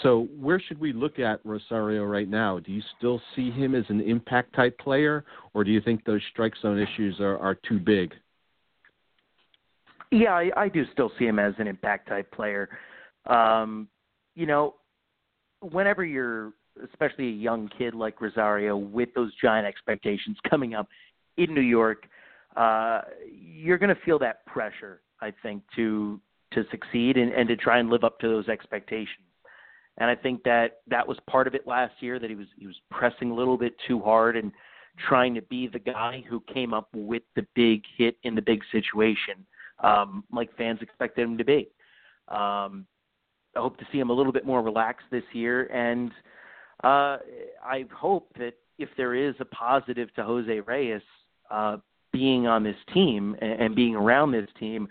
So, 0.01 0.27
where 0.39 0.59
should 0.59 0.79
we 0.79 0.91
look 0.91 1.19
at 1.19 1.39
Rosario 1.43 2.03
right 2.03 2.27
now? 2.27 2.59
Do 2.59 2.71
you 2.71 2.81
still 2.97 3.21
see 3.35 3.51
him 3.51 3.75
as 3.75 3.83
an 3.89 4.01
impact 4.01 4.55
type 4.55 4.77
player, 4.79 5.23
or 5.53 5.63
do 5.63 5.71
you 5.71 5.79
think 5.79 6.03
those 6.03 6.21
strike 6.31 6.53
zone 6.61 6.79
issues 6.79 7.19
are, 7.19 7.37
are 7.37 7.55
too 7.55 7.79
big? 7.79 8.13
Yeah, 10.11 10.33
I, 10.33 10.51
I 10.57 10.69
do 10.69 10.83
still 10.91 11.11
see 11.17 11.25
him 11.25 11.39
as 11.39 11.53
an 11.57 11.67
impact 11.67 12.09
type 12.09 12.31
player. 12.31 12.69
Um, 13.25 13.87
you 14.35 14.45
know, 14.45 14.75
whenever 15.61 16.03
you're, 16.03 16.53
especially 16.91 17.27
a 17.27 17.31
young 17.31 17.69
kid 17.77 17.93
like 17.93 18.19
Rosario, 18.19 18.75
with 18.75 19.09
those 19.15 19.31
giant 19.41 19.67
expectations 19.67 20.37
coming 20.49 20.73
up 20.73 20.87
in 21.37 21.53
New 21.53 21.61
York, 21.61 22.07
uh, 22.55 23.01
you're 23.31 23.77
going 23.77 23.93
to 23.93 24.01
feel 24.01 24.19
that 24.19 24.45
pressure, 24.45 25.01
I 25.21 25.33
think, 25.41 25.63
to 25.75 26.19
to 26.53 26.63
succeed 26.69 27.17
and, 27.17 27.31
and 27.33 27.49
to 27.49 27.55
try 27.55 27.79
and 27.79 27.89
live 27.89 28.03
up 28.03 28.19
to 28.19 28.27
those 28.27 28.47
expectations. 28.47 29.25
And 29.97 30.09
I 30.09 30.15
think 30.15 30.43
that 30.43 30.81
that 30.87 31.07
was 31.07 31.17
part 31.27 31.47
of 31.47 31.55
it 31.55 31.65
last 31.65 31.93
year 31.99 32.19
that 32.19 32.29
he 32.29 32.35
was 32.35 32.47
he 32.57 32.67
was 32.67 32.75
pressing 32.91 33.31
a 33.31 33.33
little 33.33 33.57
bit 33.57 33.73
too 33.87 33.99
hard 33.99 34.37
and 34.37 34.51
trying 35.07 35.33
to 35.35 35.41
be 35.43 35.67
the 35.67 35.79
guy 35.79 36.23
who 36.29 36.43
came 36.53 36.73
up 36.73 36.87
with 36.93 37.23
the 37.35 37.45
big 37.55 37.83
hit 37.97 38.15
in 38.23 38.35
the 38.35 38.41
big 38.41 38.61
situation, 38.71 39.45
um, 39.83 40.23
like 40.31 40.55
fans 40.57 40.79
expected 40.81 41.23
him 41.23 41.37
to 41.37 41.43
be. 41.43 41.69
Um, 42.27 42.85
I 43.55 43.59
hope 43.59 43.77
to 43.77 43.85
see 43.91 43.99
him 43.99 44.09
a 44.09 44.13
little 44.13 44.31
bit 44.31 44.45
more 44.45 44.61
relaxed 44.61 45.05
this 45.11 45.23
year, 45.33 45.65
and 45.67 46.11
uh, 46.83 47.17
I 47.63 47.85
hope 47.95 48.29
that 48.37 48.53
if 48.77 48.89
there 48.97 49.13
is 49.13 49.35
a 49.39 49.45
positive 49.45 50.13
to 50.15 50.23
Jose 50.23 50.59
Reyes 50.61 51.01
uh, 51.51 51.77
being 52.11 52.47
on 52.47 52.63
this 52.63 52.75
team 52.93 53.35
and, 53.41 53.61
and 53.61 53.75
being 53.75 53.95
around 53.95 54.31
this 54.31 54.49
team, 54.59 54.87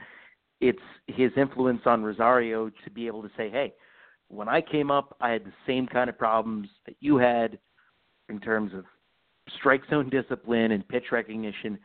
it's 0.60 0.78
his 1.08 1.32
influence 1.36 1.82
on 1.86 2.02
Rosario 2.02 2.70
to 2.84 2.90
be 2.90 3.06
able 3.06 3.22
to 3.22 3.30
say, 3.36 3.50
"Hey, 3.50 3.74
when 4.28 4.48
I 4.48 4.60
came 4.60 4.90
up, 4.90 5.16
I 5.20 5.30
had 5.30 5.44
the 5.44 5.52
same 5.66 5.86
kind 5.86 6.08
of 6.08 6.16
problems 6.16 6.68
that 6.86 6.96
you 7.00 7.16
had 7.16 7.58
in 8.28 8.40
terms 8.40 8.72
of 8.72 8.84
strike 9.58 9.82
zone 9.90 10.08
discipline 10.08 10.70
and 10.70 10.86
pitch 10.86 11.06
recognition, 11.10 11.78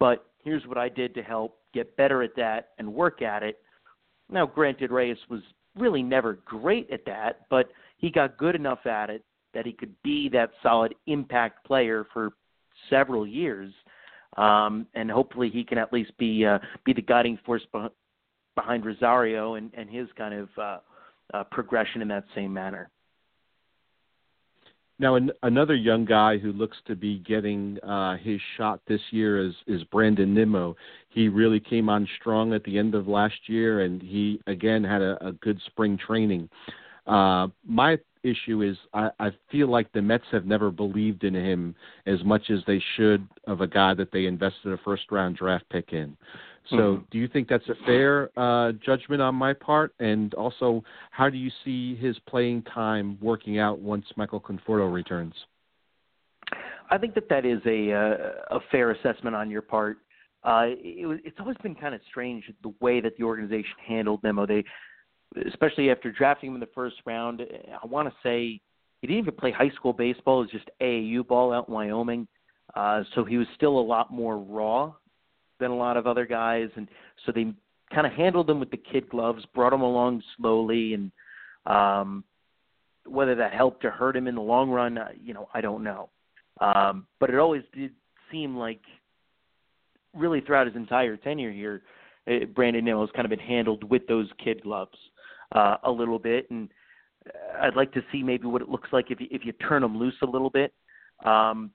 but 0.00 0.26
here's 0.42 0.66
what 0.66 0.78
I 0.78 0.88
did 0.88 1.14
to 1.14 1.22
help 1.22 1.58
get 1.74 1.96
better 1.96 2.22
at 2.22 2.34
that 2.36 2.70
and 2.78 2.92
work 2.92 3.20
at 3.20 3.42
it." 3.42 3.58
Now, 4.30 4.46
granted, 4.46 4.90
Reyes 4.90 5.18
was 5.28 5.42
really 5.76 6.02
never 6.02 6.34
great 6.44 6.90
at 6.90 7.04
that, 7.06 7.40
but 7.50 7.68
he 7.98 8.10
got 8.10 8.36
good 8.36 8.54
enough 8.54 8.86
at 8.86 9.10
it 9.10 9.24
that 9.54 9.66
he 9.66 9.72
could 9.72 9.94
be 10.02 10.28
that 10.30 10.50
solid 10.62 10.94
impact 11.06 11.64
player 11.64 12.06
for 12.12 12.30
several 12.90 13.26
years. 13.26 13.72
Um, 14.36 14.86
and 14.94 15.10
hopefully 15.10 15.48
he 15.48 15.62
can 15.64 15.78
at 15.78 15.92
least 15.92 16.10
be 16.18 16.44
uh, 16.44 16.58
be 16.84 16.92
the 16.92 17.02
guiding 17.02 17.38
force 17.46 17.62
behind 18.56 18.84
Rosario 18.84 19.54
and, 19.54 19.70
and 19.74 19.88
his 19.88 20.08
kind 20.18 20.34
of 20.34 20.48
uh, 20.58 20.78
uh, 21.32 21.44
progression 21.44 22.02
in 22.02 22.08
that 22.08 22.24
same 22.34 22.52
manner. 22.52 22.90
Now, 24.98 25.16
an, 25.16 25.32
another 25.42 25.74
young 25.74 26.04
guy 26.04 26.38
who 26.38 26.52
looks 26.52 26.76
to 26.86 26.94
be 26.94 27.18
getting 27.18 27.78
uh, 27.82 28.16
his 28.16 28.40
shot 28.56 28.80
this 28.86 29.00
year 29.10 29.44
is 29.44 29.54
is 29.66 29.82
Brandon 29.84 30.32
Nimmo. 30.32 30.76
He 31.08 31.28
really 31.28 31.60
came 31.60 31.88
on 31.88 32.08
strong 32.20 32.52
at 32.54 32.62
the 32.64 32.78
end 32.78 32.94
of 32.94 33.08
last 33.08 33.48
year, 33.48 33.80
and 33.80 34.00
he 34.00 34.40
again 34.46 34.84
had 34.84 35.02
a, 35.02 35.26
a 35.26 35.32
good 35.32 35.60
spring 35.66 35.98
training. 35.98 36.48
Uh, 37.06 37.48
my 37.66 37.98
issue 38.24 38.62
is 38.62 38.76
I, 38.92 39.10
I 39.20 39.30
feel 39.50 39.68
like 39.68 39.92
the 39.92 40.02
Mets 40.02 40.24
have 40.32 40.46
never 40.46 40.70
believed 40.70 41.24
in 41.24 41.34
him 41.34 41.74
as 42.06 42.24
much 42.24 42.50
as 42.50 42.60
they 42.66 42.82
should 42.96 43.26
of 43.46 43.60
a 43.60 43.66
guy 43.66 43.94
that 43.94 44.10
they 44.12 44.26
invested 44.26 44.72
a 44.72 44.78
first 44.78 45.04
round 45.10 45.36
draft 45.36 45.64
pick 45.70 45.92
in. 45.92 46.16
So, 46.70 46.76
mm-hmm. 46.76 47.04
do 47.10 47.18
you 47.18 47.28
think 47.28 47.48
that's 47.48 47.68
a 47.68 47.74
fair 47.84 48.30
uh, 48.38 48.72
judgment 48.84 49.20
on 49.20 49.34
my 49.34 49.52
part? 49.52 49.94
And 49.98 50.32
also, 50.34 50.82
how 51.10 51.28
do 51.28 51.36
you 51.36 51.50
see 51.62 51.94
his 51.96 52.18
playing 52.26 52.62
time 52.62 53.18
working 53.20 53.58
out 53.58 53.80
once 53.80 54.06
Michael 54.16 54.40
Conforto 54.40 54.90
returns? 54.90 55.34
I 56.90 56.96
think 56.96 57.14
that 57.14 57.28
that 57.28 57.44
is 57.44 57.60
a 57.66 57.92
uh, 57.92 58.56
a 58.56 58.60
fair 58.70 58.92
assessment 58.92 59.36
on 59.36 59.50
your 59.50 59.62
part. 59.62 59.98
Uh, 60.42 60.66
it, 60.66 61.20
it's 61.24 61.36
always 61.40 61.56
been 61.62 61.74
kind 61.74 61.94
of 61.94 62.00
strange 62.08 62.44
the 62.62 62.72
way 62.80 63.00
that 63.00 63.16
the 63.16 63.24
organization 63.24 63.74
handled 63.86 64.22
Nimmo. 64.22 64.46
They, 64.46 64.64
especially 65.48 65.90
after 65.90 66.12
drafting 66.12 66.50
him 66.50 66.54
in 66.54 66.60
the 66.60 66.68
first 66.74 66.96
round, 67.06 67.42
I 67.82 67.86
want 67.86 68.08
to 68.08 68.14
say 68.22 68.60
he 69.00 69.06
didn't 69.06 69.18
even 69.18 69.34
play 69.34 69.50
high 69.50 69.70
school 69.70 69.92
baseball. 69.92 70.40
It 70.40 70.44
was 70.44 70.50
just 70.50 70.70
AAU 70.80 71.26
ball 71.26 71.52
out 71.52 71.68
in 71.68 71.74
Wyoming. 71.74 72.26
Uh, 72.74 73.02
so 73.14 73.24
he 73.24 73.36
was 73.36 73.46
still 73.54 73.78
a 73.78 73.80
lot 73.80 74.10
more 74.10 74.38
raw 74.38 74.92
than 75.60 75.70
a 75.70 75.76
lot 75.76 75.96
of 75.96 76.06
other 76.06 76.26
guys, 76.26 76.68
and 76.76 76.88
so 77.24 77.32
they 77.32 77.52
kind 77.94 78.06
of 78.06 78.12
handled 78.12 78.50
him 78.50 78.58
with 78.58 78.70
the 78.70 78.76
kid 78.76 79.08
gloves, 79.08 79.44
brought 79.54 79.72
him 79.72 79.82
along 79.82 80.22
slowly, 80.36 80.94
and 80.94 81.12
um, 81.66 82.24
whether 83.06 83.34
that 83.34 83.52
helped 83.52 83.84
or 83.84 83.90
hurt 83.90 84.16
him 84.16 84.26
in 84.26 84.34
the 84.34 84.40
long 84.40 84.70
run, 84.70 84.98
uh, 84.98 85.08
you 85.22 85.34
know, 85.34 85.48
I 85.54 85.60
don't 85.60 85.84
know. 85.84 86.08
Um, 86.60 87.06
but 87.20 87.30
it 87.30 87.38
always 87.38 87.62
did 87.72 87.92
seem 88.32 88.56
like, 88.56 88.80
really 90.14 90.40
throughout 90.40 90.66
his 90.66 90.76
entire 90.76 91.16
tenure 91.16 91.52
here, 91.52 91.82
uh, 92.28 92.46
Brandon 92.54 92.84
Nimmo 92.84 93.02
has 93.02 93.10
kind 93.14 93.26
of 93.26 93.30
been 93.30 93.38
handled 93.38 93.84
with 93.84 94.06
those 94.06 94.28
kid 94.42 94.62
gloves 94.62 94.96
uh, 95.52 95.76
a 95.84 95.90
little 95.90 96.18
bit, 96.18 96.50
and 96.50 96.68
I'd 97.60 97.76
like 97.76 97.92
to 97.92 98.02
see 98.12 98.22
maybe 98.22 98.46
what 98.46 98.62
it 98.62 98.68
looks 98.68 98.88
like 98.92 99.10
if 99.10 99.20
you, 99.20 99.28
if 99.30 99.44
you 99.44 99.52
turn 99.52 99.82
him 99.82 99.96
loose 99.96 100.14
a 100.22 100.26
little 100.26 100.50
bit. 100.50 100.72
Um, 101.24 101.70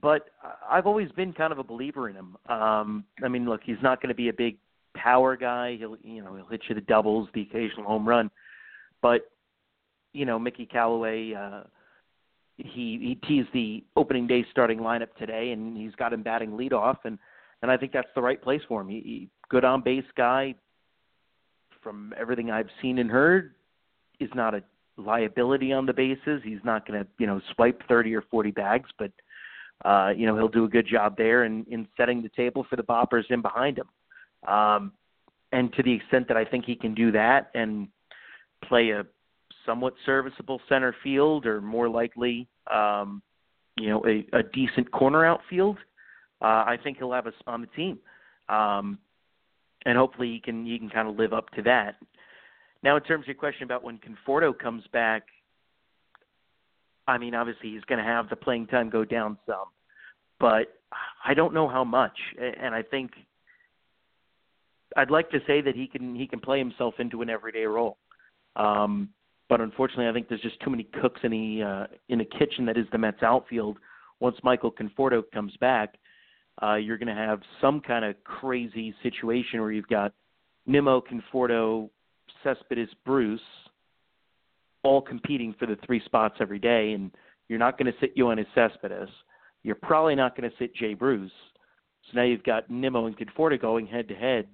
but 0.00 0.30
I've 0.68 0.86
always 0.86 1.10
been 1.12 1.32
kind 1.32 1.52
of 1.52 1.58
a 1.58 1.64
believer 1.64 2.08
in 2.08 2.16
him. 2.16 2.36
Um, 2.48 3.04
I 3.22 3.28
mean, 3.28 3.46
look, 3.46 3.60
he's 3.64 3.82
not 3.82 4.00
going 4.00 4.08
to 4.08 4.14
be 4.14 4.28
a 4.28 4.32
big 4.32 4.56
power 4.94 5.36
guy. 5.36 5.76
He'll, 5.78 5.96
you 6.02 6.22
know, 6.22 6.34
he'll 6.34 6.48
hit 6.48 6.62
you 6.68 6.74
the 6.74 6.80
doubles, 6.82 7.28
the 7.34 7.42
occasional 7.42 7.84
home 7.84 8.08
run, 8.08 8.30
but 9.00 9.30
you 10.12 10.26
know, 10.26 10.38
Mickey 10.38 10.66
Callaway. 10.66 11.34
Uh, 11.34 11.62
he 12.58 13.18
he 13.18 13.18
teased 13.26 13.48
the 13.52 13.82
opening 13.96 14.26
day 14.26 14.44
starting 14.50 14.78
lineup 14.78 15.14
today, 15.18 15.52
and 15.52 15.76
he's 15.76 15.94
got 15.94 16.12
him 16.12 16.22
batting 16.22 16.50
leadoff, 16.50 16.98
and 17.04 17.18
and 17.62 17.70
I 17.70 17.76
think 17.76 17.92
that's 17.92 18.08
the 18.14 18.22
right 18.22 18.40
place 18.40 18.60
for 18.68 18.80
him. 18.80 18.88
He, 18.88 19.00
he 19.00 19.28
good 19.48 19.64
on 19.64 19.82
base 19.82 20.04
guy. 20.16 20.54
From 21.82 22.14
everything 22.18 22.50
I've 22.50 22.68
seen 22.80 22.98
and 22.98 23.10
heard, 23.10 23.54
is 24.20 24.30
not 24.34 24.54
a 24.54 24.62
liability 24.96 25.72
on 25.72 25.86
the 25.86 25.92
bases. 25.92 26.42
He's 26.44 26.64
not 26.64 26.86
going 26.86 27.00
to 27.00 27.06
you 27.18 27.26
know 27.26 27.40
swipe 27.54 27.82
thirty 27.88 28.14
or 28.14 28.22
forty 28.30 28.50
bags, 28.50 28.88
but 28.98 29.10
uh, 29.84 30.10
you 30.16 30.26
know 30.26 30.36
he'll 30.36 30.48
do 30.48 30.64
a 30.64 30.68
good 30.68 30.86
job 30.86 31.16
there 31.16 31.44
in 31.44 31.66
in 31.70 31.88
setting 31.96 32.22
the 32.22 32.28
table 32.30 32.64
for 32.68 32.76
the 32.76 32.82
boppers 32.82 33.30
in 33.30 33.42
behind 33.42 33.78
him. 33.78 33.88
Um, 34.52 34.92
and 35.52 35.72
to 35.74 35.82
the 35.82 35.92
extent 35.92 36.28
that 36.28 36.36
I 36.36 36.44
think 36.44 36.64
he 36.64 36.74
can 36.74 36.94
do 36.94 37.12
that 37.12 37.50
and 37.54 37.88
play 38.64 38.90
a 38.90 39.04
somewhat 39.66 39.94
serviceable 40.04 40.60
center 40.68 40.94
field, 41.02 41.46
or 41.46 41.60
more 41.60 41.88
likely, 41.88 42.48
um, 42.70 43.22
you 43.76 43.88
know, 43.88 44.04
a, 44.06 44.26
a 44.36 44.42
decent 44.42 44.90
corner 44.90 45.24
outfield, 45.24 45.76
uh, 46.40 46.64
I 46.66 46.78
think 46.82 46.98
he'll 46.98 47.12
have 47.12 47.26
us 47.26 47.34
on 47.46 47.60
the 47.60 47.66
team. 47.68 47.98
Um, 48.48 48.98
and 49.86 49.96
hopefully 49.96 50.32
he 50.32 50.40
can 50.40 50.64
he 50.64 50.78
can 50.78 50.90
kind 50.90 51.08
of 51.08 51.16
live 51.16 51.32
up 51.32 51.50
to 51.50 51.62
that. 51.62 51.96
Now, 52.82 52.96
in 52.96 53.02
terms 53.02 53.24
of 53.24 53.28
your 53.28 53.36
question 53.36 53.64
about 53.64 53.84
when 53.84 53.98
Conforto 53.98 54.56
comes 54.58 54.82
back, 54.92 55.22
I 57.06 57.18
mean, 57.18 57.34
obviously 57.34 57.70
he's 57.70 57.84
going 57.84 57.98
to 57.98 58.04
have 58.04 58.28
the 58.28 58.36
playing 58.36 58.66
time 58.66 58.90
go 58.90 59.04
down 59.04 59.38
some, 59.46 59.66
but 60.40 60.74
I 61.24 61.34
don't 61.34 61.54
know 61.54 61.68
how 61.68 61.84
much. 61.84 62.16
And 62.38 62.74
I 62.74 62.82
think 62.82 63.12
I'd 64.96 65.10
like 65.10 65.30
to 65.30 65.38
say 65.46 65.60
that 65.60 65.74
he 65.74 65.86
can 65.86 66.14
he 66.14 66.26
can 66.26 66.40
play 66.40 66.58
himself 66.58 66.94
into 66.98 67.22
an 67.22 67.30
everyday 67.30 67.64
role. 67.64 67.98
Um, 68.56 69.10
but 69.48 69.60
unfortunately, 69.60 70.08
I 70.08 70.12
think 70.12 70.28
there's 70.28 70.40
just 70.40 70.60
too 70.60 70.70
many 70.70 70.84
cooks 71.00 71.20
in 71.22 71.30
the 71.30 71.62
uh, 71.62 71.86
in 72.08 72.18
the 72.18 72.24
kitchen 72.24 72.66
that 72.66 72.76
is 72.76 72.86
the 72.92 72.98
Mets 72.98 73.22
outfield. 73.22 73.78
Once 74.20 74.36
Michael 74.42 74.70
Conforto 74.72 75.22
comes 75.32 75.56
back, 75.60 75.94
uh, 76.60 76.74
you're 76.74 76.98
going 76.98 77.08
to 77.08 77.14
have 77.14 77.40
some 77.60 77.80
kind 77.80 78.04
of 78.04 78.22
crazy 78.24 78.94
situation 79.02 79.60
where 79.60 79.72
you've 79.72 79.88
got 79.88 80.12
Nimmo, 80.66 81.00
Conforto, 81.00 81.88
Cespedes, 82.42 82.88
Bruce, 83.04 83.40
all 84.82 85.00
competing 85.00 85.54
for 85.58 85.66
the 85.66 85.76
three 85.86 86.02
spots 86.04 86.36
every 86.40 86.58
day, 86.58 86.92
and 86.92 87.10
you're 87.48 87.58
not 87.58 87.78
going 87.78 87.90
to 87.90 87.98
sit 88.00 88.16
Yoenis 88.16 88.46
Cespedes. 88.54 89.08
You're 89.62 89.76
probably 89.76 90.14
not 90.14 90.36
going 90.36 90.50
to 90.50 90.56
sit 90.58 90.74
Jay 90.74 90.94
Bruce. 90.94 91.30
So 92.10 92.18
now 92.18 92.24
you've 92.24 92.42
got 92.42 92.68
Nimmo 92.68 93.06
and 93.06 93.16
Conforto 93.16 93.60
going 93.60 93.86
head 93.86 94.08
to 94.08 94.14
head, 94.14 94.48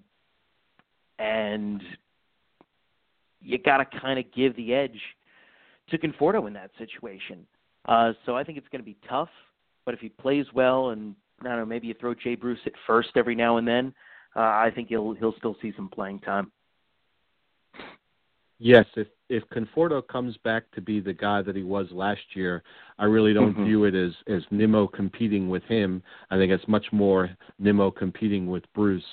and 1.18 1.82
you 3.40 3.58
got 3.58 3.78
to 3.78 4.00
kind 4.00 4.18
of 4.18 4.26
give 4.34 4.54
the 4.56 4.74
edge 4.74 4.98
to 5.90 5.98
Conforto 5.98 6.46
in 6.46 6.52
that 6.52 6.70
situation. 6.78 7.46
Uh, 7.86 8.12
so 8.26 8.36
I 8.36 8.44
think 8.44 8.58
it's 8.58 8.68
going 8.68 8.82
to 8.82 8.86
be 8.86 8.96
tough. 9.08 9.30
But 9.84 9.94
if 9.94 10.00
he 10.00 10.10
plays 10.10 10.44
well, 10.52 10.90
and 10.90 11.14
I 11.40 11.44
don't 11.44 11.58
know, 11.58 11.66
maybe 11.66 11.86
you 11.86 11.94
throw 11.94 12.14
Jay 12.14 12.34
Bruce 12.34 12.58
at 12.66 12.72
first 12.86 13.10
every 13.16 13.34
now 13.34 13.58
and 13.58 13.66
then, 13.66 13.94
uh, 14.36 14.40
I 14.40 14.70
think 14.74 14.88
he'll 14.88 15.14
he'll 15.14 15.36
still 15.38 15.56
see 15.62 15.72
some 15.76 15.88
playing 15.88 16.20
time. 16.20 16.50
Yes, 18.58 18.86
if 18.96 19.06
if 19.28 19.44
Conforto 19.50 20.06
comes 20.06 20.36
back 20.38 20.64
to 20.72 20.80
be 20.80 21.00
the 21.00 21.12
guy 21.12 21.42
that 21.42 21.54
he 21.54 21.62
was 21.62 21.86
last 21.92 22.20
year, 22.34 22.62
I 22.98 23.04
really 23.04 23.32
don't 23.32 23.54
mm-hmm. 23.54 23.64
view 23.64 23.84
it 23.84 23.94
as 23.94 24.12
as 24.26 24.42
Nimmo 24.50 24.86
competing 24.86 25.48
with 25.48 25.62
him. 25.64 26.02
I 26.30 26.36
think 26.36 26.52
it's 26.52 26.66
much 26.66 26.86
more 26.92 27.30
Nimmo 27.58 27.90
competing 27.90 28.48
with 28.48 28.64
Bruce. 28.74 29.04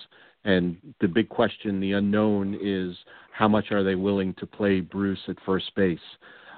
And 0.45 0.77
the 1.01 1.07
big 1.07 1.27
question, 1.29 1.79
the 1.79 1.93
unknown, 1.93 2.57
is 2.61 2.95
how 3.31 3.47
much 3.47 3.71
are 3.71 3.83
they 3.83 3.95
willing 3.95 4.33
to 4.35 4.45
play 4.45 4.79
Bruce 4.79 5.19
at 5.27 5.37
first 5.45 5.73
base? 5.75 5.99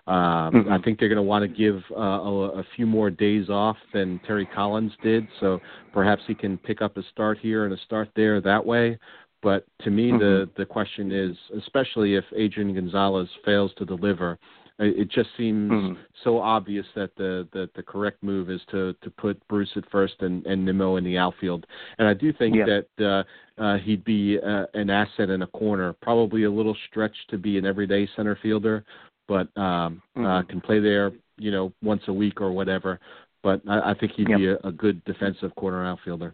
Um, 0.08 0.54
mm-hmm. 0.54 0.72
I 0.72 0.82
think 0.82 1.00
they're 1.00 1.10
going 1.10 1.18
to 1.18 1.22
want 1.22 1.44
to 1.44 1.48
give 1.50 1.84
uh, 1.92 2.00
a, 2.00 2.60
a 2.60 2.64
few 2.76 2.86
more 2.86 3.10
days 3.10 3.50
off 3.50 3.76
than 3.94 4.22
Terry 4.26 4.46
Collins 4.46 4.94
did, 5.04 5.28
so 5.42 5.60
perhaps 5.92 6.22
he 6.28 6.34
can 6.34 6.58
pick 6.58 6.82
up 6.82 6.96
a 6.96 7.04
start 7.12 7.38
here 7.40 7.66
and 7.66 7.74
a 7.74 7.78
start 7.86 8.10
there 8.16 8.40
that 8.40 8.66
way. 8.66 8.98
But 9.44 9.66
to 9.84 9.92
me, 9.92 10.10
mm-hmm. 10.10 10.20
the 10.20 10.50
the 10.58 10.66
question 10.66 11.12
is, 11.12 11.36
especially 11.58 12.16
if 12.16 12.24
Adrian 12.36 12.74
Gonzalez 12.74 13.28
fails 13.44 13.72
to 13.78 13.86
deliver, 13.86 14.40
it 14.80 15.10
just 15.10 15.30
seems 15.38 15.72
mm-hmm. 15.72 16.02
so 16.24 16.40
obvious 16.40 16.86
that 16.96 17.16
the, 17.16 17.48
the 17.52 17.70
the 17.76 17.82
correct 17.84 18.22
move 18.22 18.50
is 18.50 18.62
to 18.72 18.94
to 19.02 19.10
put 19.10 19.46
Bruce 19.48 19.72
at 19.76 19.90
first 19.92 20.16
and, 20.20 20.46
and 20.46 20.64
Nimmo 20.64 20.98
in 20.98 21.04
the 21.04 21.18
outfield. 21.18 21.66
And 21.98 22.08
I 22.08 22.14
do 22.14 22.32
think 22.32 22.56
yeah. 22.56 22.82
that 22.98 23.06
uh, 23.58 23.62
uh, 23.62 23.78
he'd 23.78 24.04
be 24.04 24.38
uh, 24.40 24.66
an 24.74 24.90
asset 24.90 25.30
in 25.30 25.42
a 25.42 25.48
corner, 25.48 25.94
probably 25.94 26.44
a 26.44 26.52
little 26.52 26.76
stretch 26.90 27.16
to 27.30 27.38
be 27.38 27.58
an 27.58 27.66
everyday 27.66 28.08
center 28.16 28.38
fielder, 28.42 28.86
but 29.28 29.56
um, 29.58 30.02
uh, 30.16 30.20
mm-hmm. 30.20 30.50
can 30.50 30.62
play 30.62 30.80
there, 30.80 31.12
you 31.38 31.52
know, 31.52 31.74
once 31.82 32.02
a 32.08 32.14
week 32.14 32.42
or 32.42 32.52
whatever. 32.52 33.00
But 33.44 33.62
I, 33.68 33.92
I 33.92 33.94
think 33.94 34.14
he'd 34.14 34.28
be 34.28 34.48
a, 34.48 34.58
a 34.64 34.72
good 34.72 35.04
defensive 35.06 35.54
corner 35.56 35.86
outfielder. 35.86 36.34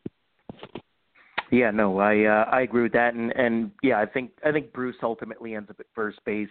Yeah, 1.51 1.69
no, 1.69 1.99
I 1.99 2.23
uh, 2.23 2.49
I 2.51 2.61
agree 2.61 2.81
with 2.81 2.93
that, 2.93 3.13
and 3.13 3.31
and 3.35 3.71
yeah, 3.83 3.99
I 3.99 4.05
think 4.05 4.31
I 4.43 4.51
think 4.51 4.73
Bruce 4.73 4.95
ultimately 5.03 5.55
ends 5.55 5.69
up 5.69 5.79
at 5.79 5.85
first 5.93 6.19
base. 6.25 6.47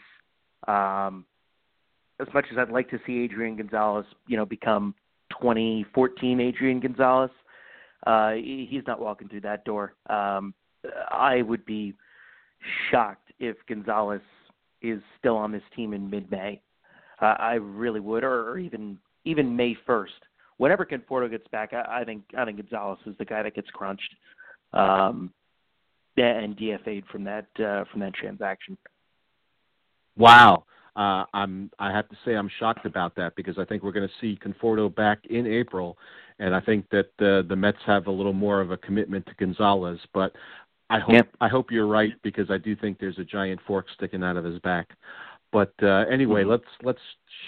Um, 0.69 1.25
as 2.21 2.29
much 2.33 2.47
as 2.53 2.59
I'd 2.59 2.71
like 2.71 2.89
to 2.91 3.01
see 3.05 3.19
Adrian 3.19 3.57
Gonzalez, 3.57 4.07
you 4.29 4.37
know, 4.37 4.47
become 4.47 4.95
2014 5.41 6.41
Adrian 6.41 6.79
Gonzalez, 6.79 7.31
uh, 8.07 8.33
he's 8.33 8.83
not 8.87 9.01
walking 9.01 9.29
through 9.29 9.41
that 9.41 9.65
door. 9.65 9.95
Um, 10.09 10.55
I 11.11 11.43
would 11.43 11.65
be 11.65 11.95
shocked 12.91 13.33
if 13.41 13.57
Gonzalez 13.69 14.21
is 14.83 15.01
still 15.19 15.37
on 15.37 15.53
this 15.53 15.63
team 15.75 15.93
in 15.93 16.09
mid-May. 16.11 16.61
Uh, 17.21 17.37
I 17.39 17.55
really 17.55 18.01
would, 18.01 18.25
or, 18.25 18.51
or 18.51 18.59
even 18.59 18.99
even 19.25 19.55
May 19.55 19.77
1st. 19.87 20.09
Whenever 20.57 20.85
Conforto 20.85 21.31
gets 21.31 21.47
back, 21.49 21.73
I, 21.73 22.01
I 22.01 22.05
think 22.05 22.25
I 22.37 22.45
think 22.45 22.59
Gonzalez 22.59 22.99
is 23.07 23.17
the 23.19 23.25
guy 23.25 23.43
that 23.43 23.55
gets 23.55 23.71
crunched 23.71 24.15
um, 24.73 25.33
and 26.17 26.57
DFA'd 26.57 27.07
from 27.07 27.25
that 27.25 27.47
uh, 27.59 27.85
from 27.91 28.01
that 28.01 28.15
transaction. 28.15 28.77
Wow. 30.17 30.65
Uh, 30.95 31.25
I'm 31.33 31.71
I 31.79 31.91
have 31.91 32.09
to 32.11 32.17
say 32.25 32.35
I'm 32.35 32.51
shocked 32.59 32.85
about 32.85 33.15
that 33.17 33.35
because 33.35 33.59
I 33.59 33.65
think 33.65 33.83
we're 33.83 33.93
going 33.93 34.09
to 34.09 34.15
see 34.21 34.39
Conforto 34.45 34.95
back 34.95 35.21
in 35.31 35.47
April, 35.47 35.97
and 36.39 36.55
I 36.55 36.61
think 36.61 36.87
that 36.91 37.07
the 37.19 37.47
the 37.49 37.57
Mets 37.57 37.79
have 37.87 38.09
a 38.09 38.11
little 38.11 38.35
more 38.35 38.61
of 38.61 38.73
a 38.73 38.77
commitment 38.77 39.25
to 39.27 39.35
Gonzalez. 39.39 39.99
But 40.13 40.33
I 40.93 40.99
hope 40.99 41.15
yep. 41.15 41.29
I 41.41 41.49
hope 41.49 41.71
you're 41.71 41.87
right 41.87 42.13
because 42.23 42.51
I 42.51 42.59
do 42.59 42.77
think 42.77 42.99
there's 42.99 43.19
a 43.19 43.25
giant 43.25 43.61
fork 43.67 43.87
sticking 43.95 44.23
out 44.23 44.37
of 44.37 44.45
his 44.45 44.59
back. 44.59 44.91
But 45.53 45.75
uh, 45.83 46.05
anyway, 46.11 46.41
mm-hmm. 46.41 46.51
let's 46.51 46.65
let's 46.83 46.99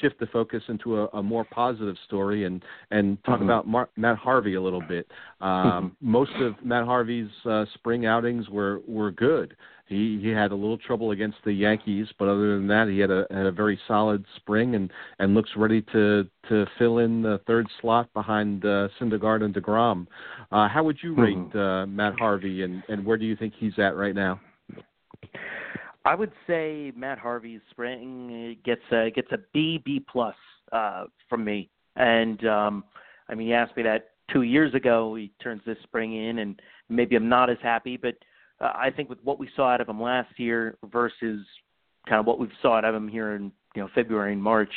shift 0.01 0.21
the 0.21 0.27
focus 0.27 0.63
into 0.69 1.01
a, 1.01 1.07
a 1.15 1.23
more 1.23 1.45
positive 1.45 1.97
story 2.07 2.45
and 2.45 2.63
and 2.91 3.23
talk 3.25 3.37
mm-hmm. 3.37 3.45
about 3.45 3.67
Mar- 3.67 3.89
Matt 3.97 4.19
Harvey 4.19 4.55
a 4.55 4.61
little 4.61 4.83
bit. 4.83 5.11
Um, 5.41 5.49
mm-hmm. 5.51 5.87
most 6.11 6.33
of 6.41 6.55
Matt 6.63 6.85
Harvey's 6.85 7.31
uh, 7.49 7.65
spring 7.75 8.05
outings 8.05 8.49
were 8.51 8.81
were 8.87 9.11
good. 9.11 9.57
He 9.87 10.19
he 10.23 10.29
had 10.29 10.53
a 10.53 10.55
little 10.55 10.77
trouble 10.77 11.13
against 11.13 11.39
the 11.45 11.53
Yankees, 11.53 12.07
but 12.19 12.29
other 12.29 12.57
than 12.57 12.67
that, 12.69 12.89
he 12.89 12.99
had 12.99 13.11
a 13.11 13.27
had 13.31 13.47
a 13.47 13.53
very 13.53 13.79
solid 13.89 14.25
spring 14.37 14.75
and 14.75 14.91
and 15.19 15.35
looks 15.35 15.51
ready 15.57 15.81
to 15.93 16.29
to 16.51 16.67
fill 16.79 16.99
in 16.99 17.23
the 17.23 17.41
third 17.47 17.67
slot 17.81 18.13
behind 18.13 18.67
uh, 18.67 18.89
Syndergaard 19.01 19.43
and 19.43 19.55
deGrom. 19.55 20.07
Uh, 20.53 20.69
how 20.69 20.85
would 20.85 20.99
you 21.03 21.15
mm-hmm. 21.15 21.57
rate 21.57 21.57
uh, 21.57 21.87
Matt 21.87 22.19
Harvey, 22.19 22.63
and 22.65 22.83
and 22.89 23.05
where 23.05 23.17
do 23.17 23.25
you 23.25 23.35
think 23.35 23.55
he's 23.59 23.79
at 23.79 23.97
right 23.97 24.15
now? 24.15 24.41
I 26.05 26.15
would 26.15 26.33
say 26.47 26.93
Matt 26.95 27.19
Harvey's 27.19 27.61
spring 27.71 28.57
gets 28.65 28.83
a 28.93 29.11
gets 29.11 29.33
a 29.33 29.39
B 29.53 29.81
B 29.85 30.05
plus 30.11 30.35
uh, 30.73 31.05
from 31.29 31.45
me, 31.45 31.71
and 31.97 32.47
um, 32.47 32.85
I 33.29 33.35
mean, 33.35 33.47
he 33.47 33.55
asked 33.55 33.77
me 33.77 33.83
that 33.85 34.11
two 34.33 34.43
years 34.43 34.75
ago. 34.75 35.15
He 35.15 35.33
turns 35.43 35.63
this 35.65 35.79
spring 35.83 36.15
in, 36.29 36.41
and 36.41 36.61
maybe 36.89 37.17
I'm 37.17 37.29
not 37.29 37.49
as 37.49 37.57
happy, 37.63 37.97
but 37.97 38.15
uh, 38.61 38.73
I 38.75 38.91
think 38.91 39.09
with 39.09 39.19
what 39.25 39.39
we 39.39 39.49
saw 39.57 39.71
out 39.71 39.81
of 39.81 39.89
him 39.89 40.01
last 40.01 40.39
year 40.39 40.77
versus 40.93 41.45
kind 42.09 42.21
of 42.21 42.27
what 42.27 42.39
we've 42.39 42.51
saw 42.61 42.77
out 42.77 42.85
of 42.85 42.95
him 42.95 43.09
here 43.09 43.35
in 43.35 43.51
you 43.75 43.83
know 43.83 43.89
February 43.95 44.33
and 44.33 44.43
March, 44.43 44.73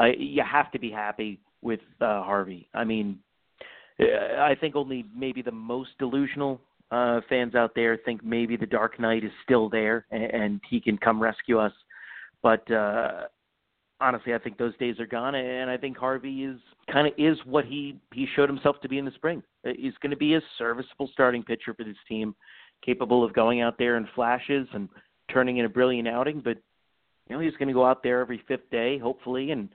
uh, 0.00 0.06
you 0.16 0.42
have 0.50 0.70
to 0.72 0.78
be 0.78 0.90
happy 0.90 1.40
with 1.62 1.80
uh, 2.00 2.22
Harvey. 2.22 2.68
I 2.74 2.84
mean, 2.84 3.18
uh, 4.00 4.40
I 4.40 4.54
think 4.58 4.74
only 4.74 5.04
maybe 5.14 5.42
the 5.42 5.52
most 5.52 5.90
delusional 5.98 6.60
uh, 6.90 7.20
fans 7.28 7.54
out 7.54 7.74
there 7.74 7.96
think 7.96 8.24
maybe 8.24 8.56
the 8.56 8.66
Dark 8.66 9.00
Knight 9.00 9.24
is 9.24 9.32
still 9.42 9.68
there 9.68 10.06
and, 10.10 10.22
and 10.22 10.60
he 10.68 10.80
can 10.80 10.96
come 10.96 11.20
rescue 11.20 11.58
us. 11.58 11.72
But 12.42 12.70
uh, 12.70 13.22
honestly, 14.00 14.34
I 14.34 14.38
think 14.38 14.58
those 14.58 14.76
days 14.76 15.00
are 15.00 15.06
gone, 15.06 15.34
and 15.34 15.70
I 15.70 15.76
think 15.76 15.96
Harvey 15.96 16.44
is 16.44 16.58
kind 16.92 17.06
of 17.06 17.14
is 17.18 17.38
what 17.44 17.64
he 17.64 17.98
he 18.12 18.26
showed 18.36 18.48
himself 18.48 18.76
to 18.82 18.88
be 18.88 18.98
in 18.98 19.04
the 19.04 19.10
spring. 19.12 19.42
He's 19.64 19.94
going 20.00 20.10
to 20.10 20.16
be 20.16 20.34
a 20.34 20.40
serviceable 20.58 21.08
starting 21.12 21.42
pitcher 21.42 21.74
for 21.74 21.84
this 21.84 21.96
team, 22.08 22.34
capable 22.84 23.24
of 23.24 23.32
going 23.32 23.62
out 23.62 23.78
there 23.78 23.96
in 23.96 24.06
flashes 24.14 24.68
and 24.72 24.88
turning 25.32 25.56
in 25.56 25.64
a 25.64 25.68
brilliant 25.68 26.08
outing. 26.08 26.40
But 26.40 26.58
you 27.28 27.34
know, 27.34 27.40
he's 27.40 27.56
going 27.56 27.68
to 27.68 27.74
go 27.74 27.84
out 27.84 28.02
there 28.02 28.20
every 28.20 28.42
fifth 28.46 28.70
day, 28.70 28.98
hopefully, 28.98 29.50
and 29.50 29.68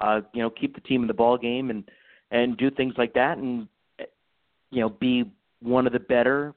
uh, 0.00 0.22
you 0.32 0.42
know, 0.42 0.50
keep 0.50 0.74
the 0.74 0.80
team 0.80 1.02
in 1.02 1.08
the 1.08 1.14
ball 1.14 1.38
game 1.38 1.70
and 1.70 1.84
and 2.30 2.56
do 2.56 2.70
things 2.70 2.94
like 2.98 3.14
that, 3.14 3.38
and 3.38 3.68
you 4.70 4.80
know, 4.80 4.88
be 4.88 5.24
one 5.60 5.86
of 5.86 5.92
the 5.92 6.00
better 6.00 6.54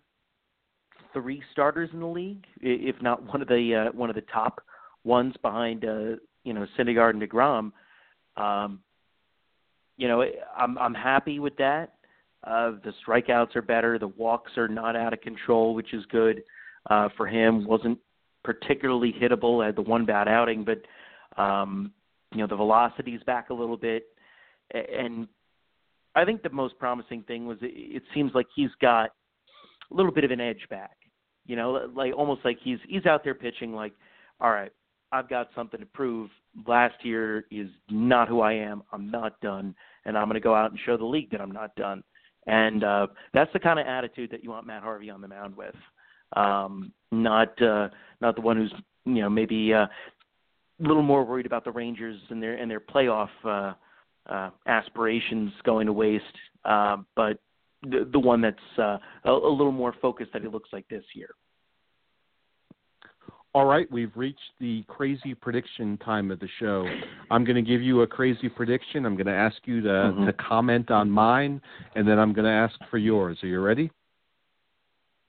three 1.14 1.42
starters 1.52 1.90
in 1.94 2.00
the 2.00 2.08
league, 2.08 2.46
if 2.62 2.96
not 3.02 3.24
one 3.26 3.42
of 3.42 3.48
the 3.48 3.88
uh, 3.90 3.98
one 3.98 4.10
of 4.10 4.16
the 4.16 4.24
top 4.34 4.62
ones 5.04 5.34
behind 5.42 5.86
uh, 5.86 6.16
you 6.44 6.54
know 6.54 6.66
Syndergaard 6.78 7.12
and 7.12 7.22
deGrom. 7.22 7.72
Um, 8.38 8.80
you 9.98 10.08
know, 10.08 10.24
I'm 10.58 10.78
I'm 10.78 10.94
happy 10.94 11.40
with 11.40 11.56
that. 11.58 11.94
Uh, 12.44 12.72
the 12.84 12.94
strikeouts 13.06 13.56
are 13.56 13.62
better. 13.62 14.00
The 14.00 14.08
walks 14.08 14.58
are 14.58 14.68
not 14.68 14.96
out 14.96 15.14
of 15.14 15.22
control, 15.22 15.74
which 15.74 15.94
is 15.94 16.06
good 16.06 16.42
uh, 16.90 17.10
for 17.18 17.28
him. 17.28 17.66
wasn't 17.66 18.00
particularly 18.44 19.14
hittable. 19.14 19.66
Had 19.66 19.76
the 19.76 19.82
one 19.82 20.06
bad 20.06 20.28
outing, 20.28 20.66
but 20.66 21.42
um, 21.42 21.92
you 22.32 22.40
know 22.40 22.48
the 22.48 22.56
velocity's 22.56 23.22
back 23.24 23.50
a 23.50 23.54
little 23.54 23.78
bit, 23.78 24.08
and 24.74 25.28
I 26.20 26.26
think 26.26 26.44
the 26.44 26.50
most 26.50 26.78
promising 26.78 27.24
thing 27.24 27.48
was 27.48 27.58
it, 27.62 27.72
it 27.74 28.04
seems 28.14 28.32
like 28.36 28.48
he's 28.56 28.70
got 28.82 29.12
a 29.92 29.96
little 29.96 30.12
bit 30.12 30.24
of 30.24 30.32
an 30.32 30.42
edge 30.42 30.68
back. 30.70 30.98
You 31.46 31.56
know, 31.56 31.90
like 31.96 32.14
almost 32.16 32.42
like 32.44 32.58
he's 32.64 32.78
he's 32.88 33.06
out 33.06 33.24
there 33.24 33.34
pitching 33.34 33.74
like, 33.74 33.94
all 34.40 34.52
right, 34.52 34.72
I've 35.12 35.30
got 35.30 35.50
something 35.56 35.80
to 35.80 35.86
prove. 35.86 36.30
Last 36.68 36.96
year 37.04 37.46
is 37.52 37.70
not 37.90 38.28
who 38.28 38.42
I 38.42 38.54
am. 38.54 38.84
I'm 38.92 39.10
not 39.10 39.40
done, 39.40 39.74
and 40.06 40.18
I'm 40.18 40.26
going 40.26 40.36
to 40.36 40.40
go 40.40 40.54
out 40.54 40.72
and 40.72 40.80
show 40.86 40.98
the 40.98 41.06
league 41.06 41.32
that 41.32 41.42
I'm 41.42 41.52
not 41.52 41.76
done. 41.76 42.04
And 42.48 42.84
uh, 42.84 43.08
that's 43.34 43.52
the 43.54 43.60
kind 43.60 43.80
of 43.80 43.88
attitude 43.88 44.32
that 44.32 44.44
you 44.44 44.50
want 44.50 44.68
Matt 44.68 44.84
Harvey 44.84 45.10
on 45.10 45.22
the 45.22 45.28
mound 45.28 45.56
with. 45.56 45.76
Um, 46.36 46.92
not 47.12 47.60
uh, 47.62 47.90
not 48.22 48.36
the 48.36 48.42
one 48.42 48.58
who's 48.58 48.74
you 49.06 49.22
know 49.22 49.30
maybe 49.30 49.74
uh, 49.74 49.86
a 49.86 49.90
little 50.80 51.04
more 51.04 51.24
worried 51.24 51.46
about 51.46 51.64
the 51.64 51.72
Rangers 51.72 52.20
and 52.30 52.42
their 52.42 52.56
and 52.56 52.70
their 52.70 52.80
playoff 52.80 53.30
uh, 53.44 53.74
uh, 54.28 54.50
aspirations 54.68 55.52
going 55.64 55.88
to 55.88 55.94
waste, 55.94 56.24
uh, 56.66 56.98
but 57.16 57.40
the, 57.84 58.08
the 58.12 58.20
one 58.20 58.42
that's 58.42 58.58
uh, 58.78 58.98
a, 59.26 59.32
a 59.32 59.52
little 59.52 59.72
more 59.72 59.94
focused 60.02 60.34
that 60.34 60.44
it 60.44 60.52
looks 60.52 60.70
like 60.74 60.88
this 60.90 61.04
year. 61.14 61.30
All 63.56 63.66
right, 63.66 63.92
we've 63.92 64.12
reached 64.16 64.40
the 64.60 64.84
crazy 64.88 65.34
prediction 65.34 65.98
time 65.98 66.30
of 66.30 66.40
the 66.40 66.50
show. 66.60 66.88
I'm 67.32 67.44
going 67.44 67.56
to 67.56 67.64
give 67.64 67.82
you 67.82 68.04
a 68.04 68.08
crazy 68.08 68.48
prediction. 68.48 69.08
I'm 69.08 69.16
going 69.16 69.26
to 69.26 69.34
ask 69.34 69.56
you 69.66 69.82
to, 69.82 69.90
mm-hmm. 69.90 70.26
to 70.28 70.34
comment 70.34 70.92
on 70.92 71.10
mine, 71.10 71.60
and 71.96 72.08
then 72.08 72.20
I'm 72.20 72.32
going 72.32 72.46
to 72.46 72.52
ask 72.52 72.76
for 72.92 73.00
yours. 73.00 73.40
Are 73.42 73.48
you 73.48 73.60
ready? 73.60 73.90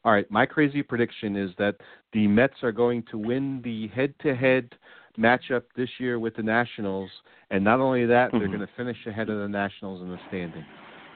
All 0.05 0.12
right, 0.12 0.31
my 0.31 0.44
crazy 0.44 0.83
prediction 0.83 1.35
is 1.35 1.50
that 1.59 1.76
the 2.12 2.26
Mets 2.26 2.62
are 2.62 2.72
going 2.72 3.05
to 3.11 3.16
win 3.16 3.62
the 3.64 3.88
head 3.88 4.14
to 4.22 4.35
head 4.35 4.68
matchup 5.20 5.62
this 5.76 5.88
year 5.98 6.18
with 6.18 6.35
the 6.37 6.42
Nationals, 6.42 7.11
and 7.50 7.62
not 7.62 7.80
only 7.80 8.06
that, 8.06 8.28
mm-hmm. 8.28 8.38
they're 8.38 8.48
going 8.48 8.61
to 8.61 8.68
finish 8.76 8.96
ahead 9.06 9.28
of 9.28 9.38
the 9.38 9.48
Nationals 9.48 10.02
in 10.02 10.09
the 10.09 10.18
standing. 10.28 10.64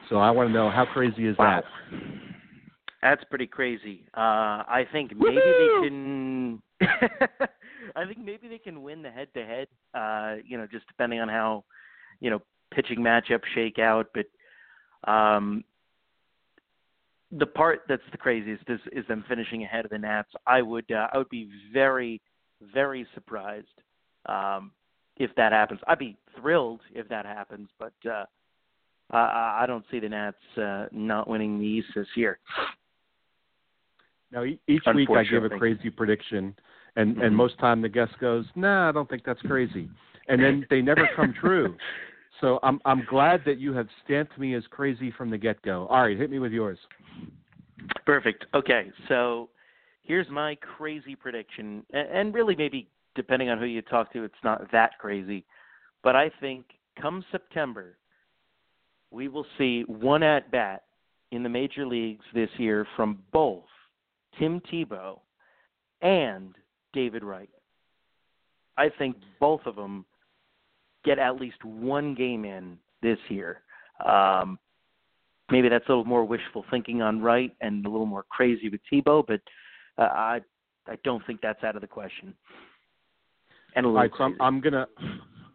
So 0.09 0.17
I 0.17 0.31
want 0.31 0.49
to 0.49 0.53
know 0.53 0.69
how 0.69 0.85
crazy 0.85 1.27
is 1.27 1.37
wow. 1.37 1.61
that? 1.61 1.99
That's 3.01 3.23
pretty 3.29 3.47
crazy. 3.47 4.05
Uh, 4.15 4.19
I 4.67 4.85
think 4.91 5.11
maybe 5.11 5.35
Woo-hoo! 5.35 5.81
they 5.81 5.87
can. 5.87 6.61
I 7.95 8.05
think 8.05 8.19
maybe 8.19 8.47
they 8.47 8.57
can 8.57 8.83
win 8.83 9.01
the 9.01 9.11
head-to-head. 9.11 9.67
Uh, 9.93 10.35
you 10.45 10.57
know, 10.57 10.67
just 10.71 10.87
depending 10.87 11.19
on 11.19 11.29
how, 11.29 11.63
you 12.19 12.29
know, 12.29 12.41
pitching 12.73 12.99
matchups 12.99 13.43
shake 13.53 13.79
out. 13.79 14.07
But 14.13 15.11
um, 15.11 15.63
the 17.31 17.45
part 17.45 17.81
that's 17.87 18.01
the 18.11 18.17
craziest 18.17 18.63
is, 18.67 18.79
is 18.91 19.05
them 19.07 19.23
finishing 19.27 19.63
ahead 19.63 19.85
of 19.85 19.91
the 19.91 19.97
Nats. 19.97 20.29
I 20.45 20.61
would 20.61 20.91
uh, 20.91 21.07
I 21.13 21.17
would 21.17 21.29
be 21.29 21.49
very 21.73 22.21
very 22.73 23.05
surprised 23.13 23.67
um, 24.27 24.71
if 25.17 25.33
that 25.35 25.51
happens. 25.51 25.79
I'd 25.87 25.99
be 25.99 26.17
thrilled 26.39 26.81
if 26.93 27.07
that 27.09 27.25
happens, 27.25 27.69
but 27.79 27.93
uh, 28.09 28.25
I, 29.11 29.61
I 29.61 29.65
don't 29.67 29.85
see 29.91 29.99
the 29.99 30.09
Nats 30.09 30.37
uh, 30.57 30.85
not 30.91 31.27
winning 31.27 31.59
the 31.59 31.65
East 31.65 31.87
this 31.95 32.07
year. 32.15 32.39
Now 34.31 34.43
each 34.43 34.83
week 34.93 35.09
I 35.09 35.23
give 35.23 35.45
a 35.45 35.49
crazy 35.49 35.89
prediction, 35.89 36.55
and 36.95 37.13
mm-hmm. 37.13 37.21
and 37.21 37.35
most 37.35 37.57
time 37.59 37.81
the 37.81 37.89
guest 37.89 38.13
goes, 38.19 38.45
"Nah, 38.55 38.89
I 38.89 38.91
don't 38.91 39.09
think 39.09 39.23
that's 39.25 39.41
crazy," 39.43 39.89
and 40.27 40.41
then 40.43 40.65
they 40.69 40.81
never 40.81 41.07
come 41.15 41.33
true. 41.39 41.75
So 42.41 42.59
I'm 42.63 42.81
I'm 42.83 43.05
glad 43.09 43.43
that 43.45 43.59
you 43.59 43.73
have 43.75 43.87
stamped 44.03 44.37
me 44.37 44.55
as 44.55 44.63
crazy 44.69 45.09
from 45.09 45.29
the 45.29 45.37
get 45.37 45.61
go. 45.61 45.87
All 45.87 46.01
right, 46.01 46.17
hit 46.17 46.29
me 46.29 46.39
with 46.39 46.51
yours. 46.51 46.77
Perfect. 48.05 48.45
Okay, 48.53 48.91
so 49.07 49.49
here's 50.03 50.29
my 50.29 50.55
crazy 50.55 51.15
prediction, 51.15 51.85
and 51.93 52.33
really 52.33 52.55
maybe 52.55 52.89
depending 53.15 53.49
on 53.49 53.57
who 53.57 53.65
you 53.65 53.81
talk 53.81 54.11
to, 54.13 54.23
it's 54.23 54.33
not 54.43 54.71
that 54.71 54.91
crazy, 54.99 55.45
but 56.03 56.15
I 56.15 56.31
think 56.39 56.65
come 57.01 57.23
September, 57.31 57.97
we 59.11 59.27
will 59.27 59.45
see 59.57 59.83
one 59.87 60.23
at 60.23 60.51
bat 60.51 60.83
in 61.31 61.43
the 61.43 61.49
major 61.49 61.85
leagues 61.85 62.25
this 62.33 62.49
year 62.57 62.85
from 62.95 63.19
both 63.31 63.63
Tim 64.39 64.61
Tebow 64.71 65.19
and 66.01 66.55
David 66.93 67.23
Wright. 67.23 67.49
I 68.77 68.89
think 68.89 69.15
both 69.39 69.61
of 69.65 69.75
them 69.75 70.05
get 71.03 71.19
at 71.19 71.39
least 71.39 71.63
one 71.63 72.13
game 72.13 72.45
in 72.45 72.77
this 73.01 73.17
year. 73.29 73.61
Um, 74.05 74.59
maybe 75.49 75.69
that's 75.69 75.85
a 75.87 75.91
little 75.91 76.05
more 76.05 76.25
wishful 76.25 76.65
thinking 76.69 77.01
on 77.01 77.21
Wright 77.21 77.55
and 77.61 77.85
a 77.85 77.89
little 77.89 78.05
more 78.05 78.25
crazy 78.29 78.69
with 78.69 78.81
Tebow, 78.91 79.25
but 79.25 79.41
uh, 79.97 80.09
I 80.09 80.41
I 80.87 80.97
don't 81.03 81.25
think 81.25 81.41
that's 81.41 81.63
out 81.63 81.75
of 81.75 81.81
the 81.81 81.87
question. 81.87 82.33
And 83.75 83.85
a 83.85 83.89
little 83.89 83.97
All 83.97 84.03
right, 84.03 84.11
so 84.17 84.23
I'm, 84.23 84.41
I'm 84.41 84.61
gonna 84.61 84.87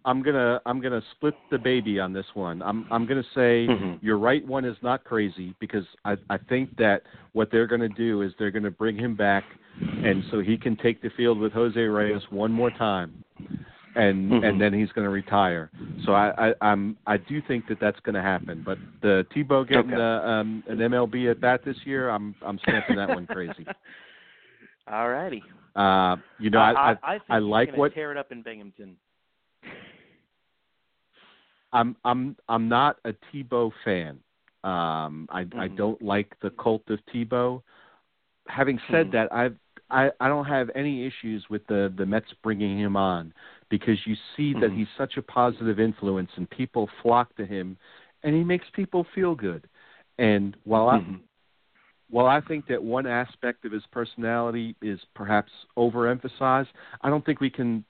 I'm 0.05 0.23
gonna 0.23 0.61
I'm 0.65 0.81
gonna 0.81 1.03
split 1.13 1.35
the 1.51 1.59
baby 1.59 2.01
on 2.01 2.13
this 2.13 2.27
one. 2.35 2.63
I'm 2.63 2.87
I'm 2.91 3.07
gonna 3.07 3.25
say 3.35 3.67
mm-hmm. 3.67 4.05
your 4.05 4.19
right 4.19 4.47
one 4.47 4.65
is 4.65 4.77
not 4.83 5.05
crazy 5.05 5.55
because 5.61 5.85
I 6.05 6.17
I 6.31 6.39
think 6.39 6.77
that 6.79 7.03
what 7.33 7.51
they're 7.51 7.67
gonna 7.67 7.89
do 7.89 8.23
is 8.23 8.33
they're 8.39 8.51
gonna 8.51 8.71
bring 8.71 8.97
him 8.97 9.15
back, 9.15 9.45
and 9.81 10.25
so 10.31 10.41
he 10.41 10.57
can 10.57 10.77
take 10.77 11.03
the 11.03 11.11
field 11.17 11.39
with 11.39 11.53
Jose 11.53 11.79
Reyes 11.79 12.23
one 12.31 12.51
more 12.51 12.71
time, 12.71 13.23
and 13.95 14.31
mm-hmm. 14.31 14.45
and 14.45 14.61
then 14.61 14.73
he's 14.73 14.91
gonna 14.93 15.11
retire. 15.11 15.71
So 16.07 16.13
I, 16.13 16.49
I 16.49 16.55
I'm 16.63 16.97
I 17.07 17.19
do 17.19 17.43
think 17.47 17.69
that 17.69 17.79
that's 17.79 18.01
gonna 18.01 18.23
happen. 18.23 18.63
But 18.65 18.79
the 19.03 19.27
Tebow 19.37 19.69
getting 19.69 19.93
okay. 19.93 20.01
uh, 20.01 20.29
um, 20.29 20.65
an 20.67 20.79
MLB 20.79 21.31
at 21.31 21.43
bat 21.43 21.61
this 21.63 21.77
year, 21.85 22.09
I'm 22.09 22.35
I'm 22.45 22.59
stamping 22.63 22.97
that 22.97 23.11
one 23.11 23.27
crazy. 23.27 23.67
All 24.91 25.11
righty. 25.11 25.43
Uh, 25.77 26.17
you 26.39 26.51
know, 26.51 26.59
I 26.59 26.73
I 26.73 26.91
I, 26.91 27.15
I, 27.15 27.19
I 27.29 27.39
like 27.39 27.77
what 27.77 27.95
tear 27.95 28.11
it 28.11 28.17
up 28.17 28.33
in 28.33 28.43
Binghamton. 28.43 28.97
I'm 31.73 31.97
I'm 32.05 32.37
I'm 32.49 32.69
not 32.69 32.99
a 33.05 33.13
Tebow 33.33 33.71
fan. 33.85 34.19
Um, 34.63 35.29
I 35.31 35.45
mm-hmm. 35.45 35.61
I 35.61 35.69
don't 35.69 36.01
like 36.03 36.35
the 36.43 36.51
cult 36.51 36.83
of 36.89 36.99
Tebow. 37.15 37.63
Having 38.49 38.81
said 38.91 39.07
mm-hmm. 39.07 39.17
that, 39.17 39.33
I've 39.33 39.57
I, 39.91 40.11
I 40.21 40.29
don't 40.29 40.45
have 40.45 40.71
any 40.75 41.07
issues 41.07 41.45
with 41.51 41.67
the 41.67 41.93
the 41.97 42.07
Mets 42.07 42.33
bringing 42.43 42.79
him 42.79 42.97
on 42.97 43.33
because 43.71 43.99
you 44.05 44.15
see 44.37 44.53
that 44.55 44.63
mm-hmm. 44.63 44.79
he's 44.79 44.89
such 44.99 45.17
a 45.17 45.23
positive 45.23 45.81
influence 45.81 46.31
and 46.37 46.49
people 46.51 46.89
flock 47.03 47.35
to 47.37 47.47
him, 47.47 47.77
and 48.23 48.35
he 48.35 48.45
makes 48.45 48.67
people 48.75 49.07
feel 49.15 49.35
good. 49.35 49.69
And 50.19 50.57
while 50.65 50.89
mm-hmm. 50.89 51.17
While 52.11 52.27
I 52.27 52.41
think 52.41 52.67
that 52.69 52.83
one 52.83 53.07
aspect 53.07 53.65
of 53.65 53.73
his 53.73 53.83
personality 53.93 54.75
is 54.83 54.99
perhaps 55.15 55.51
overemphasized, 55.77 56.69
I 57.03 57.09
don't 57.09 57.25
think 57.25 57.41
we 57.41 57.51
can 57.51 57.85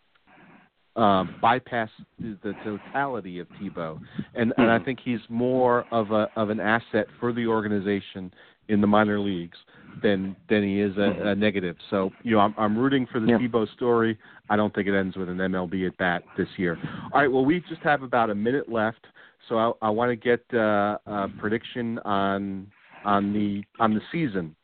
uh, 0.96 1.24
bypass 1.40 1.88
the, 2.18 2.36
the 2.42 2.52
totality 2.64 3.38
of 3.38 3.46
Tebow, 3.60 4.00
and, 4.34 4.52
and 4.56 4.70
I 4.70 4.76
mm-hmm. 4.76 4.84
think 4.84 4.98
he's 5.04 5.20
more 5.28 5.86
of 5.92 6.10
a 6.10 6.28
of 6.36 6.50
an 6.50 6.60
asset 6.60 7.06
for 7.18 7.32
the 7.32 7.46
organization 7.46 8.32
in 8.68 8.80
the 8.80 8.86
minor 8.86 9.20
leagues 9.20 9.56
than 10.02 10.36
than 10.48 10.62
he 10.62 10.80
is 10.80 10.96
a, 10.96 11.00
Mm-hmm. 11.00 11.26
a 11.28 11.34
negative. 11.34 11.76
So 11.90 12.10
you 12.22 12.32
know, 12.32 12.40
I'm, 12.40 12.54
I'm 12.58 12.76
rooting 12.76 13.06
for 13.10 13.20
the 13.20 13.28
yeah. 13.28 13.38
Tebow 13.38 13.72
story. 13.74 14.18
I 14.48 14.56
don't 14.56 14.74
think 14.74 14.88
it 14.88 14.94
ends 14.96 15.16
with 15.16 15.28
an 15.28 15.38
MLB 15.38 15.86
at 15.86 15.96
bat 15.96 16.22
this 16.36 16.48
year. 16.56 16.76
All 17.12 17.20
right, 17.20 17.30
well, 17.30 17.44
we 17.44 17.60
just 17.68 17.82
have 17.82 18.02
about 18.02 18.30
a 18.30 18.34
minute 18.34 18.68
left, 18.68 19.06
so 19.48 19.58
I, 19.58 19.86
I 19.86 19.90
want 19.90 20.10
to 20.10 20.16
get 20.16 20.44
uh, 20.52 20.98
a 21.06 21.28
prediction 21.38 21.98
on 22.00 22.66
on 23.04 23.32
the 23.32 23.62
on 23.82 23.94
the 23.94 24.00
season. 24.12 24.54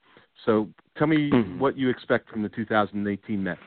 So 0.44 0.68
tell 0.96 1.06
me 1.06 1.30
mm-hmm. 1.30 1.58
what 1.58 1.76
you 1.76 1.88
expect 1.88 2.30
from 2.30 2.42
the 2.42 2.48
2018 2.50 3.42
Mets. 3.42 3.60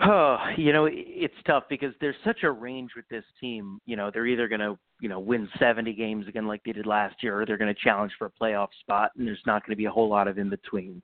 Oh, 0.00 0.36
you 0.56 0.72
know, 0.72 0.88
it's 0.90 1.34
tough 1.44 1.64
because 1.68 1.92
there's 2.00 2.14
such 2.24 2.44
a 2.44 2.50
range 2.50 2.90
with 2.94 3.08
this 3.08 3.24
team. 3.40 3.80
You 3.84 3.96
know, 3.96 4.12
they're 4.12 4.28
either 4.28 4.46
going 4.46 4.60
to, 4.60 4.78
you 5.00 5.08
know, 5.08 5.18
win 5.18 5.48
70 5.58 5.92
games 5.92 6.28
again 6.28 6.46
like 6.46 6.62
they 6.64 6.70
did 6.70 6.86
last 6.86 7.16
year, 7.20 7.40
or 7.40 7.46
they're 7.46 7.58
going 7.58 7.74
to 7.74 7.80
challenge 7.82 8.12
for 8.16 8.26
a 8.26 8.30
playoff 8.30 8.68
spot, 8.80 9.10
and 9.18 9.26
there's 9.26 9.42
not 9.44 9.66
going 9.66 9.72
to 9.72 9.76
be 9.76 9.86
a 9.86 9.90
whole 9.90 10.08
lot 10.08 10.28
of 10.28 10.38
in 10.38 10.50
between. 10.50 11.02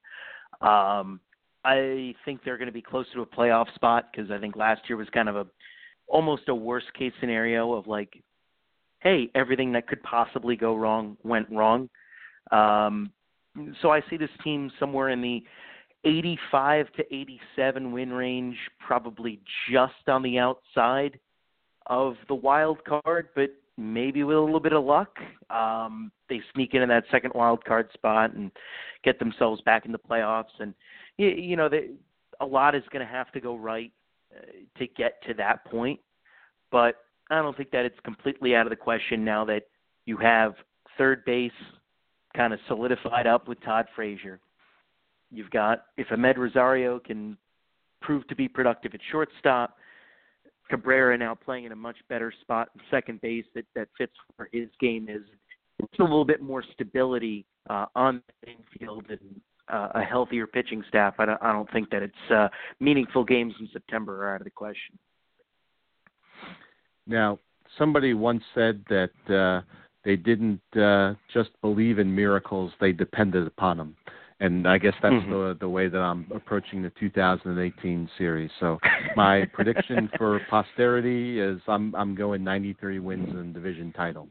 Um, 0.61 1.19
I 1.65 2.15
think 2.25 2.45
they're 2.45 2.59
going 2.59 2.67
to 2.67 2.73
be 2.73 2.83
close 2.83 3.07
to 3.15 3.23
a 3.23 3.27
playoff 3.27 3.75
spot 3.75 4.11
because 4.13 4.31
I 4.31 4.39
think 4.39 4.55
last 4.55 4.83
year 4.89 4.97
was 4.97 5.09
kind 5.13 5.29
of 5.29 5.37
a 5.37 5.47
almost 6.07 6.49
a 6.49 6.55
worst 6.55 6.93
case 6.97 7.13
scenario 7.19 7.73
of 7.73 7.87
like, 7.89 8.23
hey, 9.01 9.31
everything 9.35 9.73
that 9.73 9.89
could 9.89 10.03
possibly 10.03 10.55
go 10.55 10.77
wrong 10.77 11.17
went 11.25 11.51
wrong. 11.51 11.89
Um, 12.51 13.13
so 13.81 13.91
I 13.91 14.01
see 14.11 14.17
this 14.17 14.31
team 14.43 14.71
somewhere 14.79 15.11
in 15.11 15.23
the 15.23 15.43
85 16.05 16.93
to 16.97 17.15
87 17.15 17.93
win 17.93 18.13
range, 18.13 18.57
probably 18.85 19.41
just 19.71 20.09
on 20.09 20.23
the 20.23 20.39
outside 20.39 21.19
of 21.87 22.17
the 22.29 22.35
wild 22.35 22.79
card, 22.85 23.29
but 23.35 23.51
maybe 23.77 24.23
with 24.23 24.37
a 24.37 24.41
little 24.41 24.61
bit 24.61 24.73
of 24.73 24.85
luck, 24.85 25.17
um, 25.51 26.13
they 26.29 26.41
sneak 26.55 26.75
into 26.75 26.87
that 26.87 27.05
second 27.11 27.33
wild 27.35 27.65
card 27.65 27.89
spot 27.93 28.35
and 28.35 28.51
get 29.03 29.19
themselves 29.19 29.61
back 29.63 29.87
in 29.87 29.93
the 29.93 29.99
playoffs. 29.99 30.45
And 30.61 30.75
you, 31.17 31.29
you 31.29 31.57
know, 31.57 31.69
they, 31.69 31.91
a 32.41 32.47
lot 32.47 32.75
is 32.75 32.83
going 32.91 33.05
to 33.05 33.13
have 33.13 33.33
to 33.33 33.41
go 33.41 33.57
right 33.57 33.93
uh, 34.35 34.45
to 34.79 34.87
get 34.87 35.23
to 35.27 35.35
that 35.35 35.65
point. 35.67 36.01
But 36.71 36.97
I 37.31 37.41
don't 37.41 37.57
think 37.57 37.71
that 37.71 37.85
it's 37.85 37.99
completely 38.05 38.55
out 38.55 38.67
of 38.67 38.71
the 38.71 38.77
question 38.77 39.25
now 39.25 39.45
that 39.47 39.63
you 40.07 40.17
have 40.19 40.55
third 40.99 41.25
base 41.25 41.53
kind 42.37 42.53
of 42.53 42.59
solidified 42.69 43.27
up 43.27 43.49
with 43.49 43.63
Todd 43.63 43.87
Frazier. 43.95 44.41
You've 45.31 45.51
got 45.51 45.87
if 45.97 46.09
Amed 46.09 46.37
Rosario 46.37 46.99
can 46.99 47.37
prove 48.01 48.27
to 48.29 48.37
be 48.37 48.49
productive 48.49 48.93
at 48.95 49.01
shortstop, 49.11 49.77
Cabrera 50.71 51.17
now 51.17 51.35
playing 51.35 51.65
in 51.65 51.73
a 51.73 51.77
much 51.77 51.97
better 52.09 52.33
spot 52.43 52.69
in 52.75 52.81
second 52.91 53.21
base 53.21 53.45
that 53.55 53.65
that 53.75 53.89
fits 53.97 54.13
where 54.37 54.49
his 54.53 54.69
game 54.81 55.09
is. 55.09 55.23
It's 55.79 55.99
a 55.99 56.03
little 56.03 56.25
bit 56.25 56.41
more 56.41 56.63
stability 56.73 57.45
uh, 57.69 57.87
on 57.95 58.23
the 58.43 58.53
infield 58.53 59.07
and 59.09 59.41
uh, 59.69 59.89
a 59.95 60.03
healthier 60.03 60.47
pitching 60.47 60.85
staff. 60.89 61.15
I 61.19 61.25
don't, 61.27 61.43
I 61.43 61.53
don't 61.53 61.71
think 61.73 61.91
that 61.91 62.03
it's 62.03 62.31
uh, 62.31 62.49
meaningful 62.81 63.25
games 63.25 63.55
in 63.61 63.69
September 63.73 64.25
are 64.25 64.35
out 64.35 64.41
of 64.41 64.45
the 64.45 64.51
question. 64.51 64.99
Now, 67.07 67.39
somebody 67.79 68.15
once 68.15 68.43
said 68.55 68.85
that 68.89 69.11
uh, 69.29 69.63
they 70.05 70.17
didn't 70.17 70.61
uh, 70.77 71.15
just 71.33 71.51
believe 71.61 71.99
in 71.99 72.15
miracles; 72.15 72.73
they 72.81 72.93
depended 72.93 73.47
upon 73.47 73.79
them. 73.79 73.97
And 74.41 74.67
I 74.67 74.79
guess 74.79 74.95
that's 75.01 75.15
mm-hmm. 75.15 75.31
the 75.31 75.57
the 75.61 75.69
way 75.69 75.89
that 75.89 75.99
I'm 75.99 76.27
approaching 76.35 76.83
the 76.83 76.91
2018 76.99 78.11
series. 78.19 78.51
So 78.61 78.79
my 79.17 79.45
prediction 79.53 80.11
for 80.19 80.41
posterity 80.51 81.41
is 81.41 81.61
I'm 81.69 81.95
I'm 81.95 82.15
going 82.15 82.43
93 82.45 82.99
wins 82.99 83.29
and 83.31 83.55
division 83.55 83.93
title. 83.93 84.29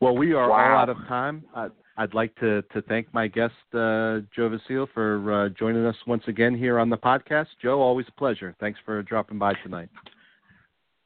Well, 0.00 0.16
we 0.16 0.32
are 0.32 0.48
wow. 0.48 0.56
all 0.56 0.78
out 0.78 0.88
of 0.88 0.96
time. 1.08 1.44
Uh, 1.54 1.68
I'd 2.00 2.14
like 2.14 2.34
to, 2.36 2.62
to 2.62 2.80
thank 2.82 3.12
my 3.12 3.28
guest, 3.28 3.52
uh, 3.74 4.20
Joe 4.34 4.48
Vasile, 4.48 4.88
for 4.94 5.44
uh, 5.44 5.48
joining 5.50 5.84
us 5.84 5.96
once 6.06 6.22
again 6.28 6.56
here 6.56 6.78
on 6.78 6.88
the 6.88 6.96
podcast. 6.96 7.48
Joe, 7.60 7.82
always 7.82 8.06
a 8.08 8.12
pleasure. 8.12 8.56
Thanks 8.58 8.80
for 8.86 9.02
dropping 9.02 9.38
by 9.38 9.52
tonight. 9.62 9.90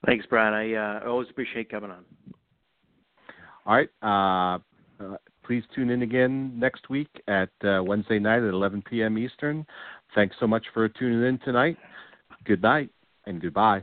Thanks, 0.06 0.24
Brian. 0.30 0.54
I 0.54 0.74
uh, 0.74 1.08
always 1.08 1.28
appreciate 1.28 1.68
coming 1.68 1.90
on. 1.90 2.04
All 3.66 3.74
right. 3.74 3.88
Uh, 4.02 4.58
uh, 5.02 5.16
please 5.44 5.62
tune 5.74 5.90
in 5.90 6.02
again 6.02 6.58
next 6.58 6.88
week 6.90 7.08
at 7.28 7.50
uh, 7.64 7.82
Wednesday 7.82 8.18
night 8.18 8.42
at 8.42 8.50
11 8.50 8.82
p.m. 8.88 9.18
Eastern. 9.18 9.66
Thanks 10.14 10.36
so 10.38 10.46
much 10.46 10.64
for 10.72 10.88
tuning 10.88 11.26
in 11.26 11.38
tonight. 11.44 11.76
Good 12.44 12.62
night 12.62 12.90
and 13.26 13.40
goodbye. 13.40 13.82